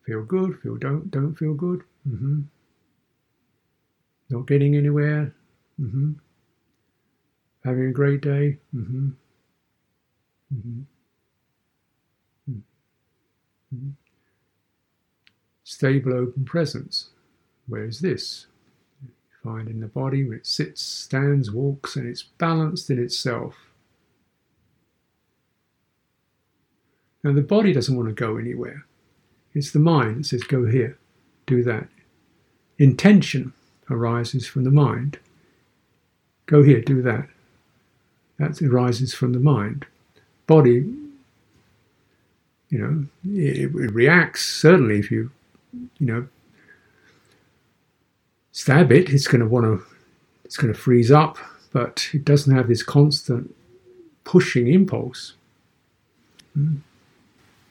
[0.06, 1.82] feel good, feel don't don't feel good.
[2.08, 2.42] Mm-hmm.
[4.30, 5.34] Not getting anywhere.
[5.82, 6.12] Mm-hmm.
[7.66, 8.60] Having a great day.
[8.76, 9.10] Mm-hmm.
[10.54, 10.82] Mm-hmm.
[13.74, 13.90] mm-hmm.
[15.64, 17.10] Stable, open presence.
[17.66, 18.46] Where is this?
[19.04, 19.10] You
[19.44, 23.56] find in the body where it sits, stands, walks, and it's balanced in itself.
[27.24, 28.86] Now, the body doesn't want to go anywhere.
[29.54, 30.98] It's the mind that says, go here,
[31.46, 31.88] do that.
[32.78, 33.54] Intention
[33.90, 35.20] arises from the mind.
[36.48, 37.28] Go here, do that.
[38.40, 39.86] That arises from the mind.
[40.48, 40.94] Body,
[42.70, 43.06] you know,
[43.38, 45.32] it, it reacts certainly if you,
[46.00, 46.28] you know,
[48.52, 49.86] stab it, it's going to want to,
[50.44, 51.38] it's going to freeze up,
[51.72, 53.56] but it doesn't have this constant
[54.26, 55.34] pushing impulse.
[56.58, 56.80] Mm.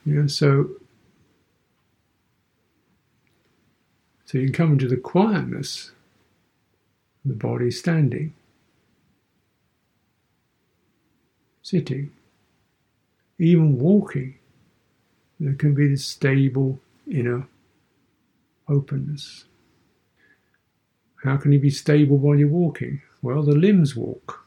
[0.05, 0.71] Yeah, so
[4.27, 5.93] so you can come into the quietness
[7.25, 8.35] of the body standing,
[11.63, 12.11] sitting,
[13.39, 14.37] even walking.
[15.41, 17.47] There can be this stable inner
[18.69, 19.45] openness.
[21.25, 23.03] How can you be stable while you're walking?
[23.23, 24.47] Well, the limbs walk,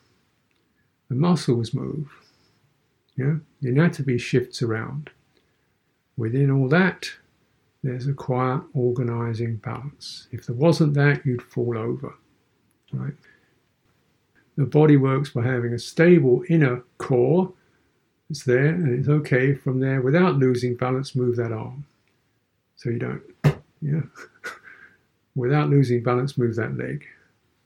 [1.09, 2.11] the muscles move,
[3.17, 3.35] yeah?
[3.61, 5.11] the anatomy shifts around.
[6.17, 7.09] Within all that,
[7.83, 10.27] there's a quiet, organizing balance.
[10.31, 12.15] If there wasn't that, you'd fall over.
[12.91, 13.13] Right?
[14.57, 17.51] The body works by having a stable inner core.
[18.29, 21.15] It's there, and it's okay from there without losing balance.
[21.15, 21.85] Move that arm,
[22.75, 23.21] so you don't,
[23.81, 24.01] yeah.
[25.35, 27.05] without losing balance, move that leg.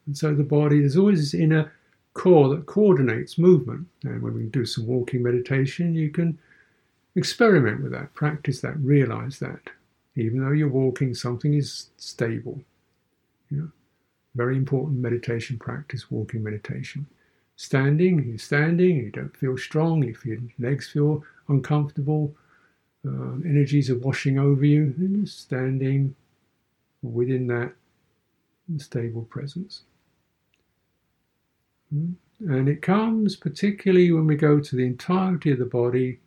[0.05, 1.71] And so the body, there's always this inner
[2.13, 3.87] core that coordinates movement.
[4.03, 6.37] And when we do some walking meditation, you can
[7.19, 9.61] experiment with that, practice that, realize that.
[10.15, 12.61] Even though you're walking, something is stable.
[13.49, 13.71] You know?
[14.35, 17.05] Very important meditation practice, walking meditation.
[17.55, 22.33] Standing, you're standing, you don't feel strong, if your legs feel uncomfortable,
[23.07, 26.15] uh, energies are washing over you, and just standing
[27.01, 27.73] within that
[28.77, 29.83] stable presence.
[31.91, 32.13] Hmm?
[32.39, 36.19] And it comes particularly when we go to the entirety of the body,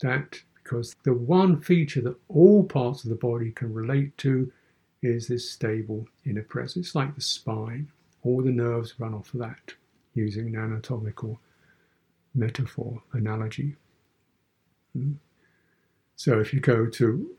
[0.00, 4.50] that because the one feature that all parts of the body can relate to
[5.02, 6.88] is this stable inner presence.
[6.88, 7.88] It's like the spine.
[8.22, 9.74] All the nerves run off of that,
[10.14, 11.40] using an anatomical
[12.34, 13.76] metaphor, analogy.
[14.94, 15.12] Hmm?
[16.16, 17.36] So if you go to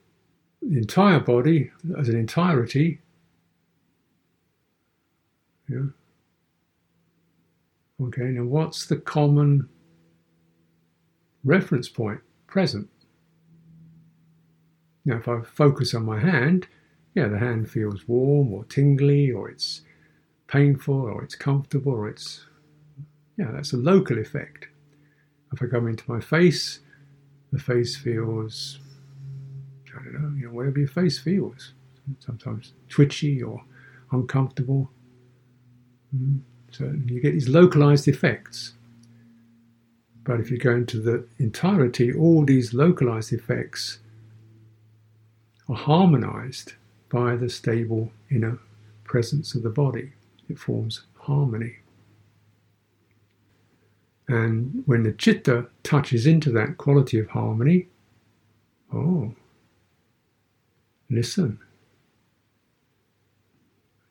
[0.62, 3.02] the entire body as an entirety,
[5.68, 5.88] yeah,
[8.02, 9.68] Okay, now what's the common
[11.44, 12.22] reference point?
[12.50, 12.90] Present.
[15.06, 16.68] Now, if I focus on my hand,
[17.14, 19.82] yeah, the hand feels warm or tingly, or it's
[20.48, 22.46] painful, or it's comfortable, or it's,
[23.38, 24.68] yeah, that's a local effect.
[25.54, 26.80] If I come into my face,
[27.52, 28.80] the face feels,
[29.96, 31.74] I don't know, you know, whatever your face feels.
[32.20, 33.64] Sometimes twitchy or
[34.12, 34.90] uncomfortable.
[36.16, 36.40] Mm-hmm.
[36.72, 38.74] So you get these localized effects.
[40.30, 43.98] But if you go into the entirety, all these localized effects
[45.68, 46.74] are harmonized
[47.12, 48.60] by the stable inner
[49.04, 50.12] presence of the body.
[50.48, 51.78] It forms harmony.
[54.28, 57.88] And when the chitta touches into that quality of harmony,
[58.94, 59.34] oh,
[61.10, 61.58] listen.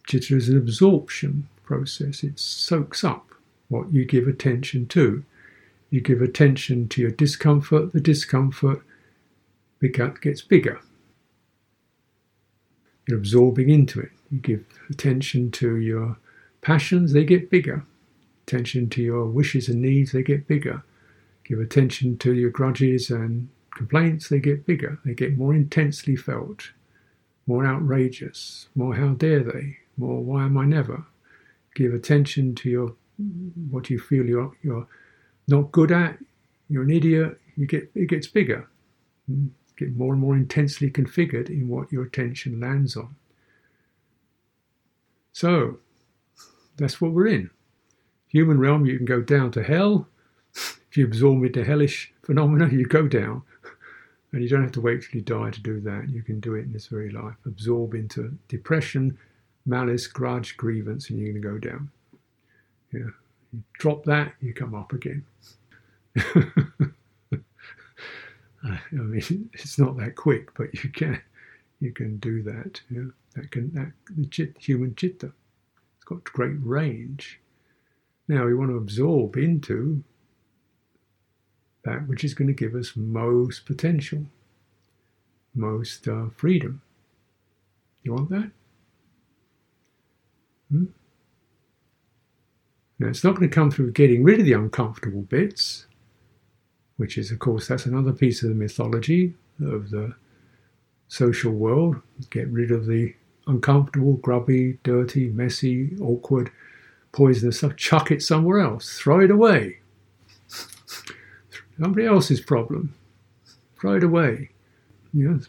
[0.08, 2.24] Chitta is an absorption process.
[2.24, 3.34] It soaks up
[3.68, 5.24] what you give attention to.
[5.90, 8.82] You give attention to your discomfort, the discomfort
[9.80, 10.80] gets bigger.
[13.06, 14.10] You're absorbing into it.
[14.30, 16.18] You give attention to your
[16.60, 17.84] passions, they get bigger.
[18.46, 20.82] Attention to your wishes and needs, they get bigger.
[21.44, 24.98] Give attention to your grudges and complaints, they get bigger.
[25.04, 26.72] They get more intensely felt,
[27.46, 31.06] more outrageous, more how dare they, more why am I never,
[31.74, 32.94] give attention to your
[33.70, 34.86] what you feel you're you're
[35.48, 36.18] not good at,
[36.68, 38.68] you're an idiot, you get it gets bigger.
[39.30, 43.14] Mm, get more and more intensely configured in what your attention lands on.
[45.32, 45.78] So
[46.76, 47.50] that's what we're in.
[48.28, 50.08] Human realm, you can go down to hell.
[50.54, 53.42] If you absorb into hellish phenomena, you go down.
[54.32, 56.10] And you don't have to wait till you die to do that.
[56.10, 57.36] You can do it in this very life.
[57.46, 59.16] Absorb into depression,
[59.64, 61.90] malice, grudge, grievance, and you're going to go down.
[62.92, 63.10] Yeah.
[63.52, 65.24] You drop that, you come up again.
[68.64, 71.20] I mean, it's not that quick, but you can
[71.80, 72.80] you can do that.
[73.34, 75.32] That can that the chit, human chitta.
[75.96, 77.40] It's got great range.
[78.26, 80.02] Now we want to absorb into
[81.84, 84.26] that which is going to give us most potential,
[85.54, 86.82] most uh, freedom.
[88.02, 88.50] You want that?
[90.70, 90.84] Hmm?
[92.98, 95.86] Now, it's not going to come through getting rid of the uncomfortable bits,
[96.96, 100.14] which is, of course, that's another piece of the mythology of the
[101.06, 101.96] social world.
[102.30, 103.14] Get rid of the
[103.46, 106.50] uncomfortable, grubby, dirty, messy, awkward,
[107.12, 107.76] poisonous stuff.
[107.76, 108.98] Chuck it somewhere else.
[108.98, 109.78] Throw it away.
[111.80, 112.94] Somebody else's problem.
[113.80, 114.50] Throw it away.
[115.12, 115.48] Yes.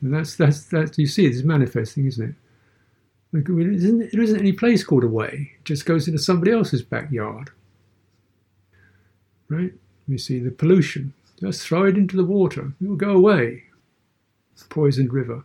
[0.00, 0.98] And that's, that's, that.
[0.98, 2.34] you see, it's manifesting, isn't it?
[3.32, 5.52] There isn't, there isn't any place called away.
[5.58, 7.50] It just goes into somebody else's backyard.
[9.48, 9.72] Right?
[10.06, 11.14] You see the pollution.
[11.40, 12.72] Just throw it into the water.
[12.80, 13.64] It will go away.
[14.68, 15.44] Poisoned river.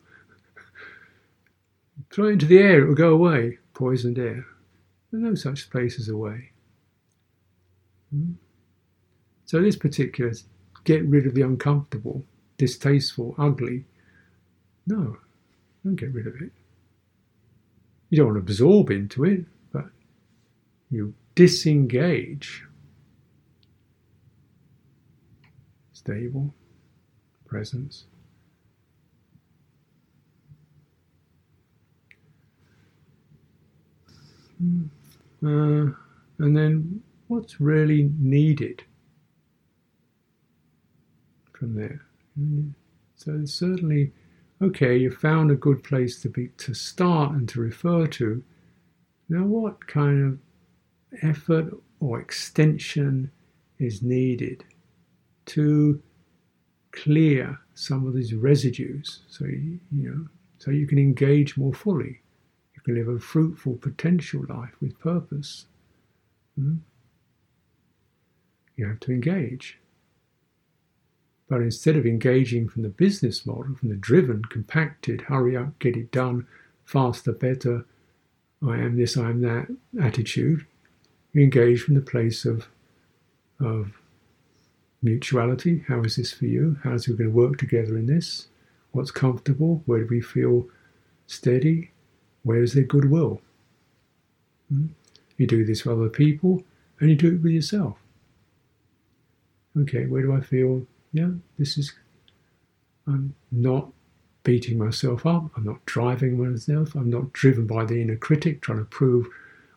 [2.11, 2.83] throw it into the air.
[2.83, 3.57] It will go away.
[3.73, 4.45] Poisoned air.
[5.11, 6.51] There are no such places away.
[8.11, 8.33] Hmm?
[9.45, 10.33] So this particular,
[10.83, 12.25] get rid of the uncomfortable,
[12.57, 13.85] distasteful, ugly.
[14.85, 15.17] No,
[15.83, 16.51] don't get rid of it
[18.09, 19.85] you don't absorb into it, but
[20.89, 22.63] you disengage.
[25.93, 26.53] Stable
[27.45, 28.05] presence.
[34.57, 34.85] Hmm.
[35.43, 35.91] Uh,
[36.39, 38.83] and then what's really needed
[41.53, 42.01] from there?
[42.35, 42.69] Hmm.
[43.15, 44.13] So, certainly
[44.61, 48.43] okay, you've found a good place to be to start and to refer to.
[49.29, 50.39] Now, what kind of
[51.23, 53.31] effort or extension
[53.79, 54.63] is needed
[55.47, 56.01] to
[56.91, 60.27] clear some of these residues, so you, know,
[60.57, 62.21] so you can engage more fully.
[62.75, 65.65] You can live a fruitful, potential life with purpose.
[66.57, 66.77] Hmm?
[68.75, 69.79] You have to engage.
[71.49, 75.95] But instead of engaging from the business model, from the driven, compacted, hurry up, get
[75.95, 76.45] it done,
[76.83, 77.85] faster, better,
[78.65, 79.67] I am this, I am that
[80.01, 80.65] attitude,
[81.31, 82.67] you engage from the place of,
[83.59, 83.93] of
[85.01, 85.85] mutuality.
[85.87, 86.77] How is this for you?
[86.83, 88.47] How is we going to work together in this?
[88.91, 89.83] What's comfortable?
[89.85, 90.67] Where do we feel
[91.27, 91.91] steady?
[92.43, 93.41] Where is there goodwill?
[94.69, 94.87] Hmm?
[95.37, 96.63] You do this for other people
[96.99, 97.97] and you do it with yourself.
[99.79, 101.93] Okay, where do I feel yeah, this is,
[103.07, 103.91] I'm not
[104.43, 108.79] beating myself up, I'm not driving myself, I'm not driven by the inner critic trying
[108.79, 109.27] to prove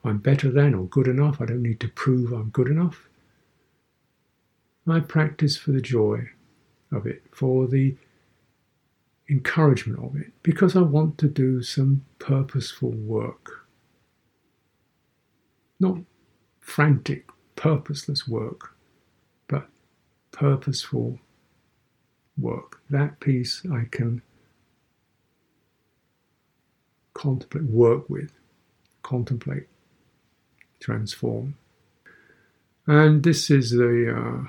[0.04, 3.08] I'm better than or good enough, I don't need to prove I'm good enough.
[4.88, 6.30] I practice for the joy
[6.90, 7.96] of it, for the
[9.28, 13.66] encouragement of it, because I want to do some purposeful work.
[15.78, 15.98] Not
[16.58, 18.74] frantic, purposeless work,
[20.40, 21.18] purposeful
[22.38, 22.80] work.
[22.88, 24.22] That piece I can
[27.12, 28.32] contemplate, work with,
[29.02, 29.68] contemplate,
[30.80, 31.56] transform.
[32.86, 34.48] And this is the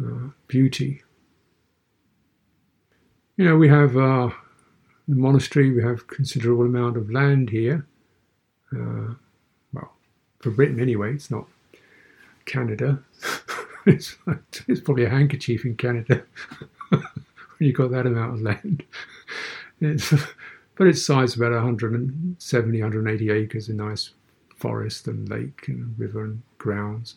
[0.00, 1.02] uh, uh, beauty.
[3.36, 4.30] You know, we have uh,
[5.06, 7.86] the monastery, we have considerable amount of land here.
[8.74, 9.12] Uh,
[9.74, 9.92] well,
[10.40, 11.46] for Britain anyway, it's not
[12.46, 13.02] Canada.
[13.86, 14.16] it's,
[14.68, 16.24] it's probably a handkerchief in Canada
[16.88, 17.02] when
[17.60, 18.84] you've got that amount of land.
[19.80, 20.12] It's,
[20.76, 24.10] but it's sized about 170, 180 acres, a nice
[24.56, 27.16] forest and lake and river and grounds,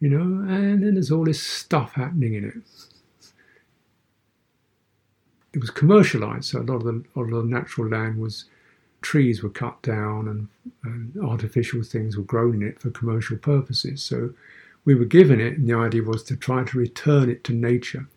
[0.00, 2.54] you know, and then there's all this stuff happening in it.
[5.52, 8.44] It was commercialized, so a lot of the, lot of the natural land was
[9.00, 10.48] trees were cut down and,
[10.84, 14.02] and artificial things were grown in it for commercial purposes.
[14.02, 14.34] So
[14.86, 18.08] we were given it, and the idea was to try to return it to nature.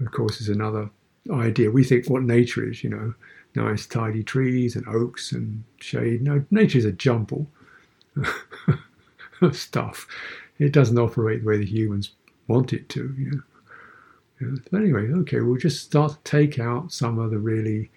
[0.00, 0.90] Of course, is another
[1.30, 1.70] idea.
[1.70, 3.14] We think what nature is, you know,
[3.54, 6.22] nice tidy trees and oaks and shade.
[6.22, 7.46] No, nature is a jumble
[9.42, 10.08] of stuff.
[10.58, 12.12] It doesn't operate the way the humans
[12.48, 13.14] want it to.
[13.16, 13.42] You know.
[14.40, 14.58] Yeah.
[14.70, 17.90] But anyway, okay, we'll just start to take out some of the really,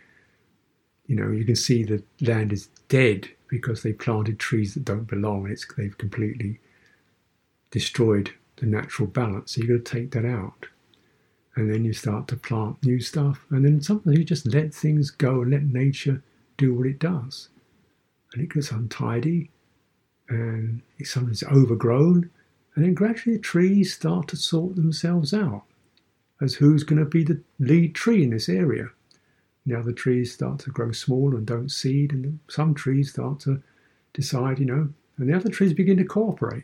[1.07, 5.07] you know, you can see the land is dead because they planted trees that don't
[5.07, 5.49] belong.
[5.49, 6.59] It's they've completely
[7.72, 9.53] destroyed the natural balance.
[9.53, 10.67] So you've got to take that out.
[11.55, 13.45] And then you start to plant new stuff.
[13.49, 16.24] And then sometimes you just let things go and let nature
[16.57, 17.49] do what it does.
[18.34, 19.49] And it gets untidy
[20.30, 22.30] and it's sometimes overgrown.
[22.76, 25.63] And then gradually the trees start to sort themselves out
[26.41, 28.89] as who's going to be the lead tree in this area.
[29.65, 33.61] Now the trees start to grow small and don't seed, and some trees start to
[34.13, 36.63] decide, you know, and the other trees begin to cooperate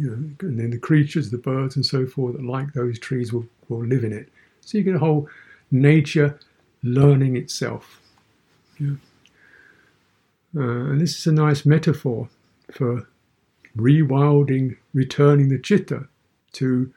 [0.00, 3.34] you know, and then the creatures, the birds, and so forth that like those trees
[3.34, 4.30] will, will live in it.
[4.62, 5.28] So you get a whole
[5.70, 6.38] nature
[6.82, 8.00] learning itself.
[8.78, 8.94] Yeah.
[10.56, 12.30] Uh, and this is a nice metaphor
[12.72, 13.06] for
[13.76, 16.08] rewilding, returning the chitta
[16.52, 16.92] to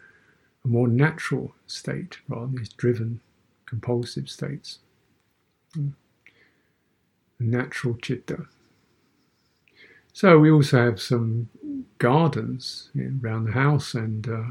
[0.63, 3.19] a more natural state rather than these driven,
[3.65, 4.79] compulsive states.
[5.77, 5.91] Mm.
[7.37, 8.45] Natural chitta.
[10.13, 11.49] So we also have some
[11.97, 12.89] gardens
[13.23, 14.43] around the house, and uh,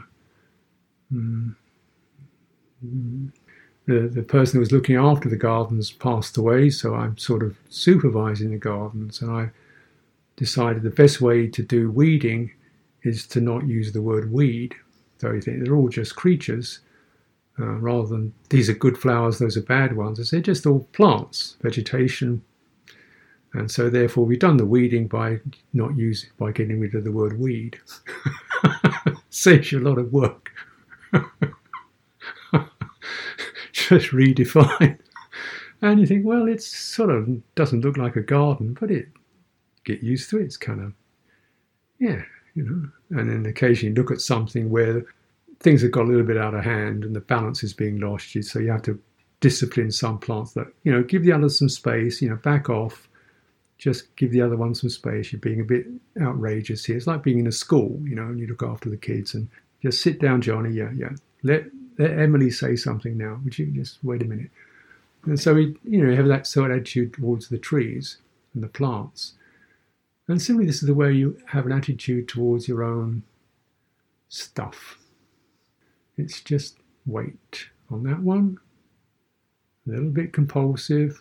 [1.12, 1.54] mm,
[3.86, 6.70] the the person who was looking after the gardens passed away.
[6.70, 9.50] So I'm sort of supervising the gardens, and I
[10.36, 12.52] decided the best way to do weeding
[13.02, 14.74] is to not use the word weed.
[15.18, 16.80] So you think they're all just creatures.
[17.58, 20.30] Uh, rather than these are good flowers, those are bad ones.
[20.30, 22.42] They're just all plants, vegetation,
[23.54, 25.38] and so, therefore, we've done the weeding by
[25.74, 27.78] not using, by getting rid of the word weed.
[29.30, 30.50] Saves you a lot of work.
[33.72, 34.98] Just redefine.
[35.82, 39.08] And you think, well, it sort of doesn't look like a garden, but it
[39.84, 40.44] get used to it.
[40.44, 40.94] It's kind of,
[41.98, 42.22] yeah,
[42.54, 42.88] you know.
[43.18, 45.04] And then occasionally look at something where
[45.60, 48.34] things have got a little bit out of hand and the balance is being lost.
[48.44, 48.98] So you have to
[49.40, 53.08] discipline some plants that, you know, give the others some space, you know, back off
[53.82, 55.32] just give the other one some space.
[55.32, 55.86] You're being a bit
[56.20, 56.96] outrageous here.
[56.96, 59.48] It's like being in a school, you know, and you look after the kids and
[59.82, 60.70] just sit down, Johnny.
[60.70, 61.10] Yeah, yeah.
[61.42, 61.64] Let
[61.98, 63.40] let Emily say something now.
[63.42, 64.50] Would you just wait a minute?
[65.24, 68.18] And so we, you know, have that sort of attitude towards the trees
[68.54, 69.32] and the plants.
[70.28, 73.24] And simply, this is the way you have an attitude towards your own
[74.28, 74.96] stuff.
[76.16, 78.58] It's just wait on that one.
[79.88, 81.20] A little bit compulsive,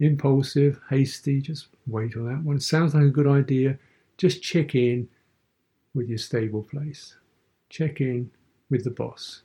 [0.00, 1.40] impulsive, hasty.
[1.40, 2.60] Just wait on that one.
[2.60, 3.78] Sounds like a good idea.
[4.16, 5.08] Just check in
[5.94, 7.16] with your stable place.
[7.68, 8.30] Check in
[8.70, 9.42] with the boss.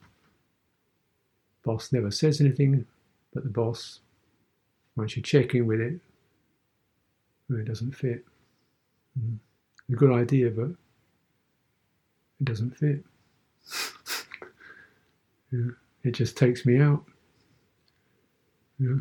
[1.63, 2.85] Boss never says anything,
[3.33, 3.99] but the boss,
[4.95, 5.99] once you check in with it,
[7.49, 8.25] it doesn't fit.
[9.19, 9.37] Mm.
[9.91, 10.69] A good idea, but
[12.39, 13.03] it doesn't fit.
[15.51, 15.71] yeah.
[16.03, 17.03] It just takes me out.
[18.79, 18.99] Yeah.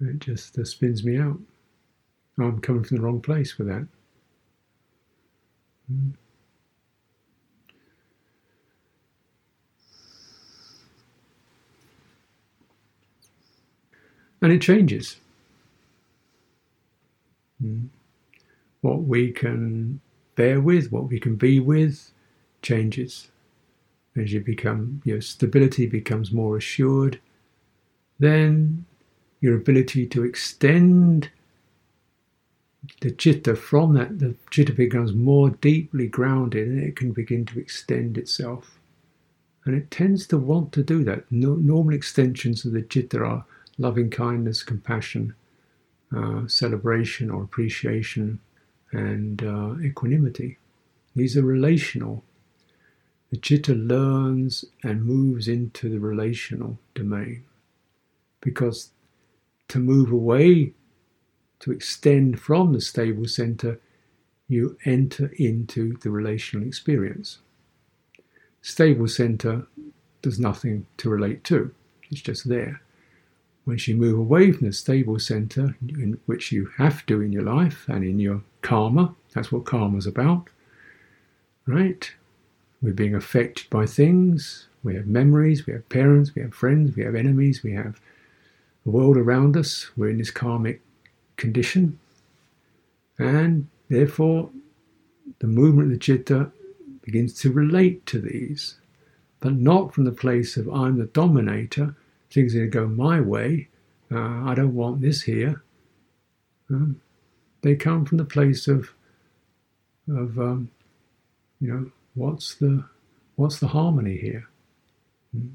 [0.00, 1.38] It just uh, spins me out.
[2.38, 3.86] I'm coming from the wrong place with that.
[5.92, 6.12] Mm.
[14.40, 15.16] And it changes.
[17.62, 17.88] Mm.
[18.82, 20.00] What we can
[20.36, 22.12] bear with, what we can be with,
[22.62, 23.28] changes.
[24.16, 27.20] As you become, your stability becomes more assured,
[28.20, 28.84] then
[29.40, 31.30] your ability to extend
[33.00, 37.58] the chitta from that, the chitta becomes more deeply grounded and it can begin to
[37.58, 38.78] extend itself.
[39.64, 41.30] And it tends to want to do that.
[41.30, 43.44] No, normal extensions of the chitta are
[43.76, 45.34] loving kindness, compassion,
[46.16, 48.40] uh, celebration or appreciation,
[48.92, 50.56] and uh, equanimity.
[51.14, 52.24] These are relational.
[53.30, 57.44] The chitta learns and moves into the relational domain
[58.40, 58.90] because
[59.68, 60.72] to move away,
[61.60, 63.80] to extend from the stable center,
[64.48, 67.38] you enter into the relational experience.
[68.62, 69.66] Stable center
[70.22, 71.72] does nothing to relate to,
[72.10, 72.80] it's just there.
[73.66, 77.42] Once you move away from the stable center, in which you have to in your
[77.42, 80.48] life and in your karma, that's what karma is about,
[81.66, 82.10] right?
[82.80, 84.68] We're being affected by things.
[84.82, 88.00] We have memories, we have parents, we have friends, we have enemies, we have
[88.88, 89.90] the world around us.
[89.98, 90.80] We're in this karmic
[91.36, 91.98] condition.
[93.18, 94.48] And therefore,
[95.40, 96.50] the movement of the chitta
[97.02, 98.76] begins to relate to these,
[99.40, 101.96] but not from the place of I'm the dominator
[102.30, 103.68] things are going to go my way.
[104.10, 105.62] Uh, I don't want this here.
[106.70, 107.02] Um,
[107.60, 108.94] they come from the place of,
[110.08, 110.70] of um,
[111.60, 112.84] you know, what's the
[113.36, 114.48] what's the harmony here,
[115.36, 115.48] hmm?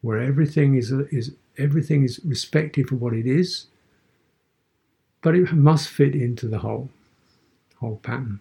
[0.00, 3.66] where everything is is everything is respected for what it is,
[5.22, 6.90] but it must fit into the whole
[7.78, 8.40] whole pattern,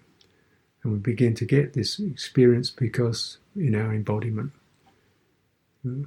[0.83, 4.51] and we begin to get this experience because in our embodiment.
[5.83, 6.03] Hmm?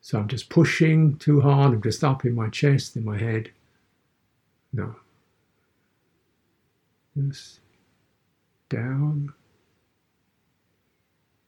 [0.00, 3.50] So I'm just pushing too hard, I'm just up in my chest, in my head.
[4.72, 4.96] No.
[7.16, 7.60] Just
[8.68, 9.32] down,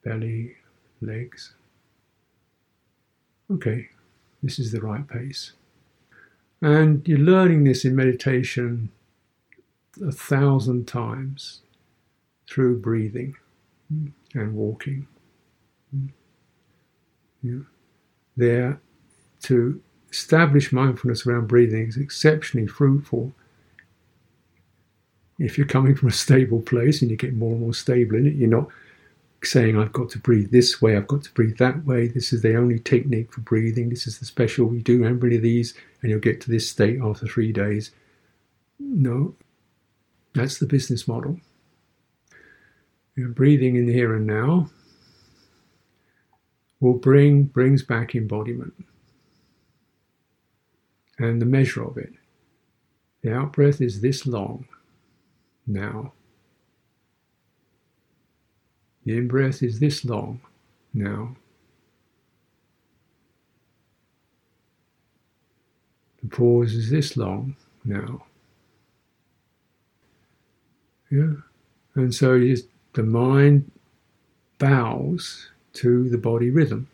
[0.04, 0.56] belly,
[1.00, 1.54] legs.
[3.52, 3.88] Okay,
[4.42, 5.52] this is the right pace.
[6.60, 8.90] And you're learning this in meditation
[10.06, 11.60] a thousand times
[12.48, 13.34] through breathing
[14.34, 15.06] and walking.
[17.42, 17.60] Yeah
[18.36, 18.80] there
[19.42, 19.80] to
[20.10, 23.32] establish mindfulness around breathing is exceptionally fruitful.
[25.38, 28.26] If you're coming from a stable place and you get more and more stable in
[28.26, 28.68] it, you're not
[29.44, 32.42] saying, I've got to breathe this way, I've got to breathe that way, this is
[32.42, 35.74] the only technique for breathing, this is the special, you do how many of these,
[36.00, 37.90] and you'll get to this state after three days.
[38.78, 39.34] No,
[40.34, 41.40] that's the business model.
[43.16, 44.70] You're breathing in the here and now,
[46.80, 48.74] will bring brings back embodiment
[51.18, 52.12] and the measure of it.
[53.22, 54.66] The out breath is this long
[55.66, 56.12] now.
[59.04, 60.40] The in breath is this long
[60.94, 61.36] now.
[66.22, 68.24] The pause is this long now.
[71.10, 71.34] Yeah.
[71.94, 72.38] And so
[72.94, 73.70] the mind
[74.58, 76.88] bows to the body rhythm.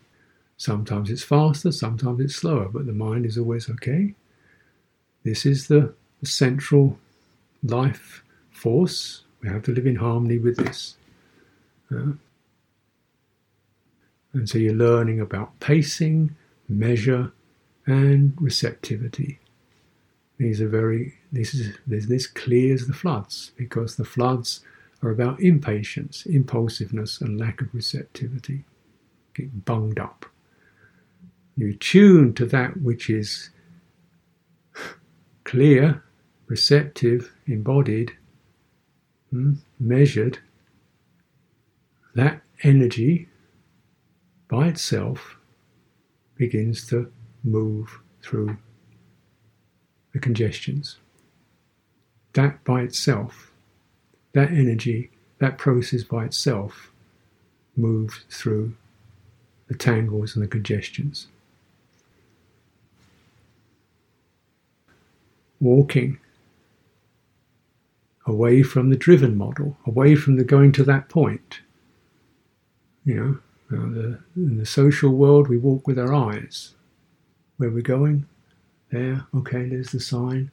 [0.57, 4.13] Sometimes it's faster, sometimes it's slower, but the mind is always okay.
[5.23, 5.93] This is the
[6.23, 6.97] central
[7.63, 9.23] life force.
[9.41, 10.95] We have to live in harmony with this.
[11.91, 12.13] Uh,
[14.33, 16.35] and so you're learning about pacing,
[16.67, 17.31] measure,
[17.85, 19.39] and receptivity.
[20.37, 24.61] These are very, this is, this clears the floods because the floods
[25.01, 28.65] are about impatience, impulsiveness, and lack of receptivity.
[29.33, 30.25] Get bunged up.
[31.55, 33.49] You tune to that which is
[35.43, 36.03] clear,
[36.47, 38.13] receptive, embodied,
[39.31, 40.39] hmm, measured.
[42.19, 43.29] That energy
[44.49, 45.37] by itself
[46.35, 47.09] begins to
[47.45, 48.57] move through
[50.11, 50.97] the congestions.
[52.33, 53.53] That by itself,
[54.33, 56.91] that energy, that process by itself
[57.77, 58.75] moves through
[59.69, 61.27] the tangles and the congestions.
[65.61, 66.19] Walking
[68.25, 71.61] away from the driven model, away from the going to that point.
[73.05, 73.39] You know,
[73.69, 76.75] the, in the social world, we walk with our eyes.
[77.57, 78.25] Where we're going,
[78.89, 80.49] there, okay, there's the sign,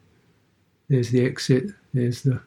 [0.89, 2.41] there's the exit, there's the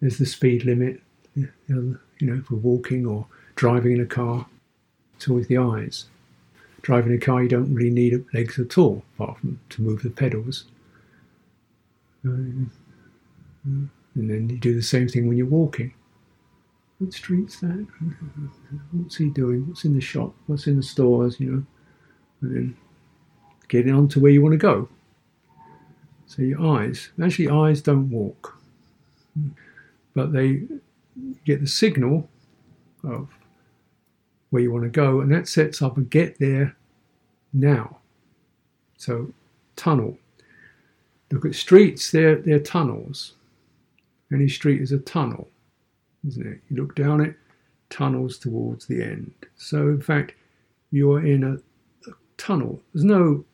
[0.00, 1.02] there's the speed limit.
[1.34, 4.46] You know, if we're walking or driving in a car,
[5.16, 6.06] it's always the eyes.
[6.82, 10.10] Driving a car, you don't really need legs at all, apart from to move the
[10.10, 10.64] pedals.
[12.26, 12.30] Uh,
[13.64, 15.92] and then you do the same thing when you're walking.
[17.00, 17.86] What street's that?
[18.92, 19.66] What's he doing?
[19.66, 20.34] What's in the shop?
[20.46, 21.40] What's in the stores?
[21.40, 21.66] You know,
[22.42, 22.76] and then
[23.68, 24.88] getting on to where you want to go.
[26.26, 28.60] So your eyes, actually, eyes don't walk,
[30.14, 30.62] but they
[31.44, 32.28] get the signal
[33.02, 33.28] of
[34.50, 36.76] where you want to go, and that sets up a get there
[37.52, 37.98] now.
[38.96, 39.32] So,
[39.76, 40.18] tunnel.
[41.32, 43.34] Look at streets, they're, they're tunnels.
[44.32, 45.48] Any street is a tunnel,
[46.26, 46.60] isn't it?
[46.68, 47.36] You look down it,
[47.88, 49.32] tunnels towards the end.
[49.56, 50.34] So, in fact,
[50.90, 51.54] you're in a,
[52.10, 52.80] a tunnel.
[52.92, 53.44] There's no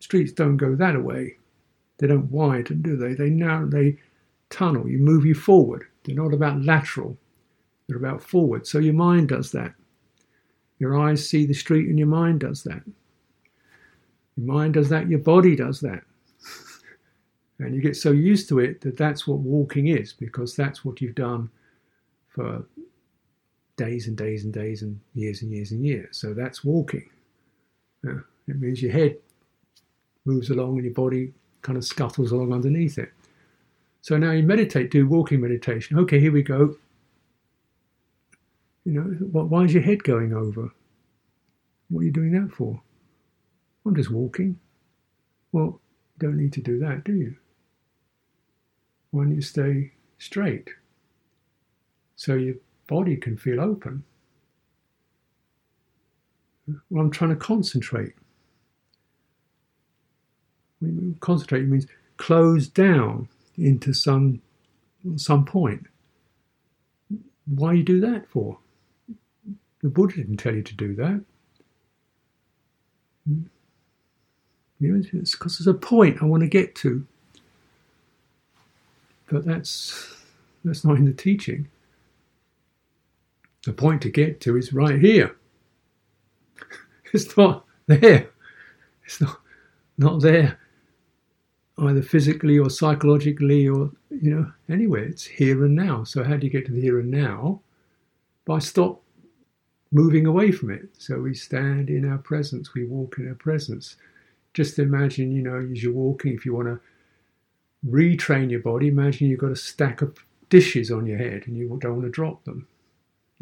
[0.00, 1.36] streets don't go that way.
[1.98, 3.14] They don't widen, do they?
[3.14, 3.98] They now they
[4.50, 4.88] tunnel.
[4.88, 5.86] You move you forward.
[6.04, 7.16] They're not about lateral.
[7.86, 8.66] They're about forward.
[8.66, 9.74] So your mind does that.
[10.78, 12.82] Your eyes see the street, and your mind does that.
[14.36, 15.08] Your mind does that.
[15.08, 16.02] Your body does that.
[17.58, 21.00] and you get so used to it that that's what walking is, because that's what
[21.00, 21.48] you've done
[22.34, 22.66] for
[23.76, 26.16] days and days and days and years and years and years.
[26.18, 27.08] So that's walking.
[28.04, 28.18] Yeah,
[28.48, 29.16] it means your head
[30.24, 31.32] moves along and your body
[31.62, 33.12] kind of scuttles along underneath it.
[34.02, 35.98] So now you meditate, do walking meditation.
[35.98, 36.76] Okay, here we go.
[38.84, 39.02] You know,
[39.42, 40.70] why is your head going over?
[41.88, 42.82] What are you doing that for?
[43.86, 44.58] I'm just walking.
[45.52, 45.80] Well,
[46.20, 47.36] you don't need to do that, do you?
[49.10, 50.68] Why don't you stay straight?
[52.16, 52.54] So your
[52.86, 54.04] body can feel open.
[56.90, 58.14] Well, I'm trying to concentrate.
[61.20, 61.86] Concentrate means
[62.16, 64.42] close down into some
[65.16, 65.86] some point.
[67.46, 68.58] Why you do that for?
[69.82, 71.22] The Buddha didn't tell you to do that.
[74.80, 77.06] It's because there's a point I want to get to.
[79.26, 80.14] But that's
[80.64, 81.68] that's not in the teaching.
[83.64, 85.36] The point to get to is right here.
[87.12, 88.28] It's not there.
[89.04, 89.40] It's not
[89.96, 90.58] not there
[91.78, 95.04] either physically or psychologically or you know anywhere.
[95.04, 96.02] It's here and now.
[96.02, 97.60] So how do you get to the here and now?
[98.44, 99.00] By stop
[99.92, 100.88] moving away from it.
[100.98, 102.74] So we stand in our presence.
[102.74, 103.96] We walk in our presence.
[104.52, 106.80] Just imagine you know as you're walking if you want to
[107.86, 110.16] retrain your body imagine you've got a stack of
[110.48, 112.66] dishes on your head and you don't want to drop them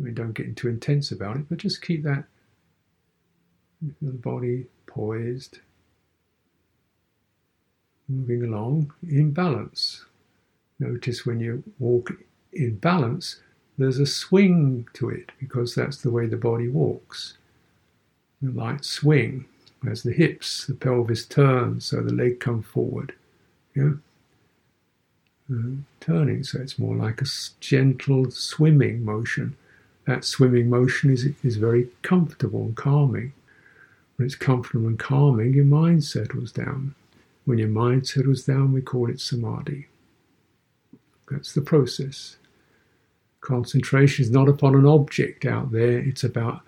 [0.02, 2.24] I mean don't get too intense about it but just keep that
[4.00, 5.60] the body poised
[8.08, 10.04] moving along in balance.
[10.78, 12.12] Notice when you walk
[12.52, 13.40] in balance,
[13.78, 17.34] there's a swing to it because that's the way the body walks.
[18.44, 19.46] A light swing
[19.88, 23.14] as the hips, the pelvis turns, so the leg come forward.
[23.74, 23.92] Yeah?
[25.52, 27.26] Uh, turning, so it's more like a
[27.60, 29.56] gentle swimming motion.
[30.06, 33.32] That swimming motion is, is very comfortable and calming.
[34.16, 36.94] When it's comfortable and calming, your mind settles down.
[37.44, 39.86] When your mind settles down, we call it samadhi.
[41.30, 42.36] That's the process.
[43.40, 46.60] Concentration is not upon an object out there, it's about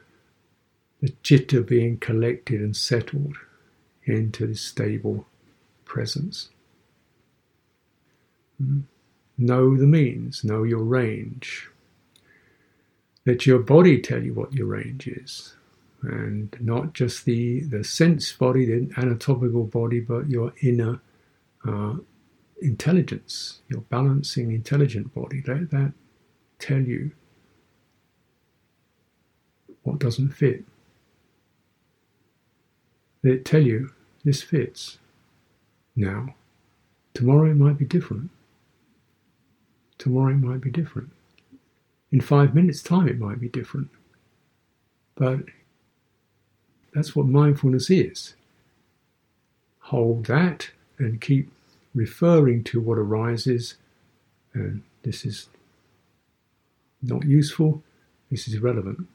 [1.00, 3.36] the chitta being collected and settled
[4.04, 5.26] into this stable
[5.84, 6.48] presence.
[8.58, 8.80] Hmm?
[9.36, 11.68] Know the means, know your range.
[13.26, 15.54] Let your body tell you what your range is.
[16.02, 21.00] and not just the, the sense body, the anatomical body, but your inner
[21.66, 21.96] uh,
[22.62, 25.42] intelligence, your balancing, intelligent body.
[25.46, 25.92] Let that
[26.58, 27.12] tell you
[29.84, 30.64] what doesn't fit.
[33.24, 33.92] Let it tell you
[34.24, 34.98] this fits
[35.96, 36.34] now.
[37.14, 38.30] Tomorrow it might be different.
[39.98, 41.10] Tomorrow it might be different.
[42.14, 43.88] In five minutes' time it might be different.
[45.16, 45.40] But
[46.92, 48.36] that's what mindfulness is.
[49.80, 51.50] Hold that and keep
[51.92, 53.74] referring to what arises.
[54.52, 55.48] And this is
[57.02, 57.82] not useful,
[58.30, 59.08] this is irrelevant,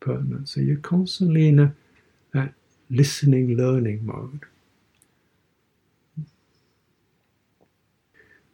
[0.00, 0.48] pertinent.
[0.48, 1.72] So you're constantly in a,
[2.34, 2.52] that
[2.90, 4.40] listening, learning mode.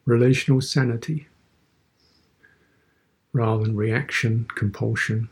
[0.05, 1.25] Relational sanity
[3.35, 5.27] rather than reaction, compulsion,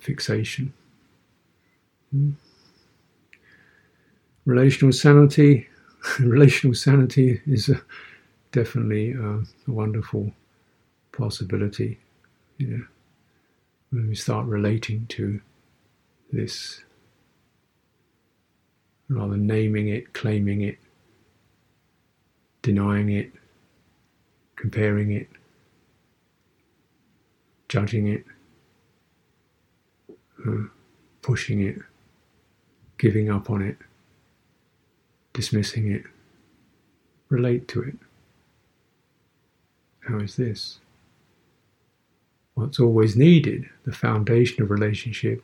[0.00, 0.72] fixation.
[2.10, 2.30] Hmm.
[4.46, 5.68] Relational sanity,
[6.20, 7.82] relational sanity is a,
[8.50, 10.32] definitely a, a, wonderful
[11.12, 11.98] possibility.
[12.56, 12.86] You
[13.90, 15.38] when we start relating to
[16.32, 16.82] this,
[19.10, 20.78] rather naming it, claiming it,
[22.62, 23.30] denying it,
[24.56, 25.28] comparing it,
[27.72, 28.26] judging it,
[30.46, 30.64] uh,
[31.22, 31.78] pushing it,
[32.98, 33.78] giving up on it,
[35.32, 36.02] dismissing it,
[37.30, 37.96] relate to it.
[40.00, 40.80] How is this?
[42.52, 45.42] What's always needed, the foundation of relationship,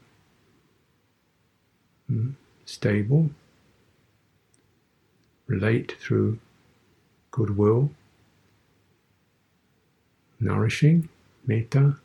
[2.12, 2.35] mm,
[2.66, 3.31] stable,
[5.47, 6.39] relate through
[7.31, 7.91] goodwill,
[10.39, 11.09] nourishing,
[11.47, 11.97] metta,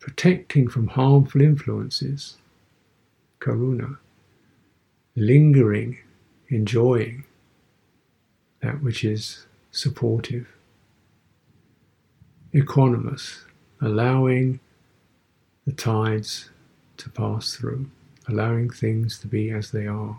[0.00, 2.38] protecting from harmful influences,
[3.38, 3.98] karuna,
[5.14, 5.98] lingering,
[6.48, 7.24] enjoying
[8.62, 10.48] that which is supportive,
[12.54, 13.44] equanimous,
[13.80, 14.58] allowing
[15.66, 16.50] the tides
[16.96, 17.90] to pass through,
[18.26, 20.18] allowing things to be as they are.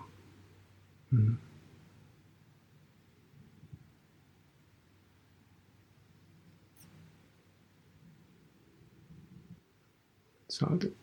[1.13, 1.37] Mm.
[10.61, 11.00] Sadhu.